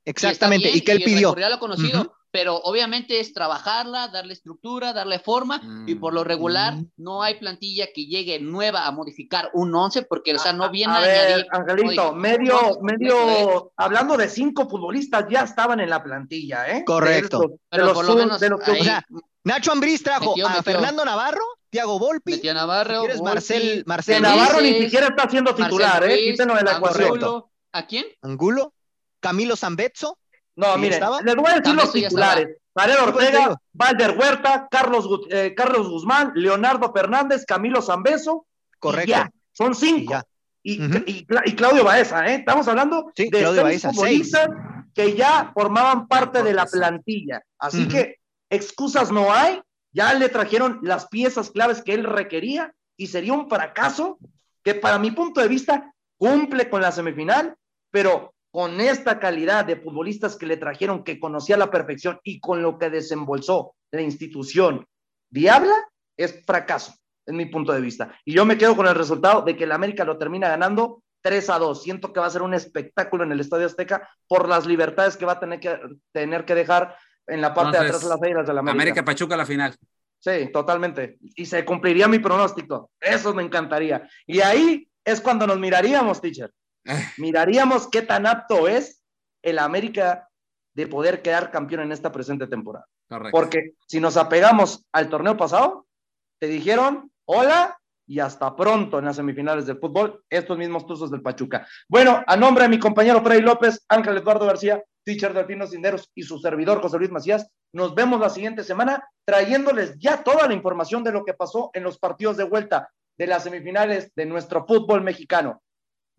[0.05, 1.35] Exactamente, y que él pidió.
[1.35, 6.93] lo conocido pero obviamente es trabajarla, darle estructura, darle forma, y por lo regular mm.
[6.99, 10.93] no hay plantilla que llegue nueva a modificar un 11, porque, o sea, no viene
[10.93, 16.68] a, a, ver, Angelito, medio, medio, hablando de cinco futbolistas ya estaban en la plantilla,
[16.70, 16.85] ¿eh?
[16.85, 17.59] Correcto.
[17.68, 19.05] pero por lo menos, o sea,
[19.45, 24.74] Nacho Ambriz trajo a Fernando Navarro, Tiago Volpi, Metió Navarro, Volpi, Marcel, Marcel Navarro ni
[24.74, 26.31] siquiera está siendo titular, ¿eh?
[26.31, 27.45] Quítenlo de la ecuación.
[27.72, 28.05] ¿A quién?
[28.22, 28.74] Angulo,
[29.20, 30.18] Camilo Zambezzo,
[30.57, 32.49] no, mire, les voy a decir los titulares.
[32.73, 38.47] Paredo Ortega, Valder Huerta, Carlos, eh, Carlos Guzmán, Leonardo Fernández, Camilo Zambeso.
[38.79, 39.29] Correcto.
[39.53, 40.15] son cinco.
[40.63, 41.25] Y, y,
[41.55, 42.37] Claudio Baeza, ¿eh?
[42.37, 44.49] Estamos hablando de Claudio seis futbolistas
[44.95, 47.43] que ya formaban parte de la plantilla.
[47.59, 48.17] Así que
[48.51, 49.61] excusas no hay.
[49.93, 54.19] Ya le trajeron las piezas claves que él requería y sería un fracaso
[54.63, 57.57] que para mi punto de vista cumple con la semifinal,
[57.91, 62.41] pero con esta calidad de futbolistas que le trajeron, que conocía a la perfección y
[62.41, 64.87] con lo que desembolsó la institución
[65.31, 65.77] Diabla,
[66.17, 66.93] es fracaso,
[67.27, 68.19] en mi punto de vista.
[68.25, 71.51] Y yo me quedo con el resultado de que el América lo termina ganando 3
[71.51, 71.83] a 2.
[71.83, 75.25] Siento que va a ser un espectáculo en el Estadio Azteca por las libertades que
[75.25, 75.79] va a tener que,
[76.13, 76.97] tener que dejar
[77.29, 78.83] en la parte de atrás de las águilas de la América.
[78.83, 79.77] América Pachuca la final.
[80.19, 81.19] Sí, totalmente.
[81.21, 82.91] Y se cumpliría mi pronóstico.
[83.01, 84.09] Eso me encantaría.
[84.27, 86.51] Y ahí es cuando nos miraríamos, teacher
[87.18, 89.03] miraríamos qué tan apto es
[89.43, 90.28] el América
[90.74, 92.87] de poder quedar campeón en esta presente temporada.
[93.33, 95.87] Porque si nos apegamos al torneo pasado,
[96.39, 97.76] te dijeron hola
[98.07, 101.66] y hasta pronto en las semifinales del fútbol, estos mismos tuzos del Pachuca.
[101.89, 106.11] Bueno, a nombre de mi compañero Freddy López, Ángel Eduardo García, teacher de Alpino Cinderos
[106.14, 110.55] y su servidor José Luis Macías, nos vemos la siguiente semana trayéndoles ya toda la
[110.55, 114.66] información de lo que pasó en los partidos de vuelta de las semifinales de nuestro
[114.66, 115.62] fútbol mexicano.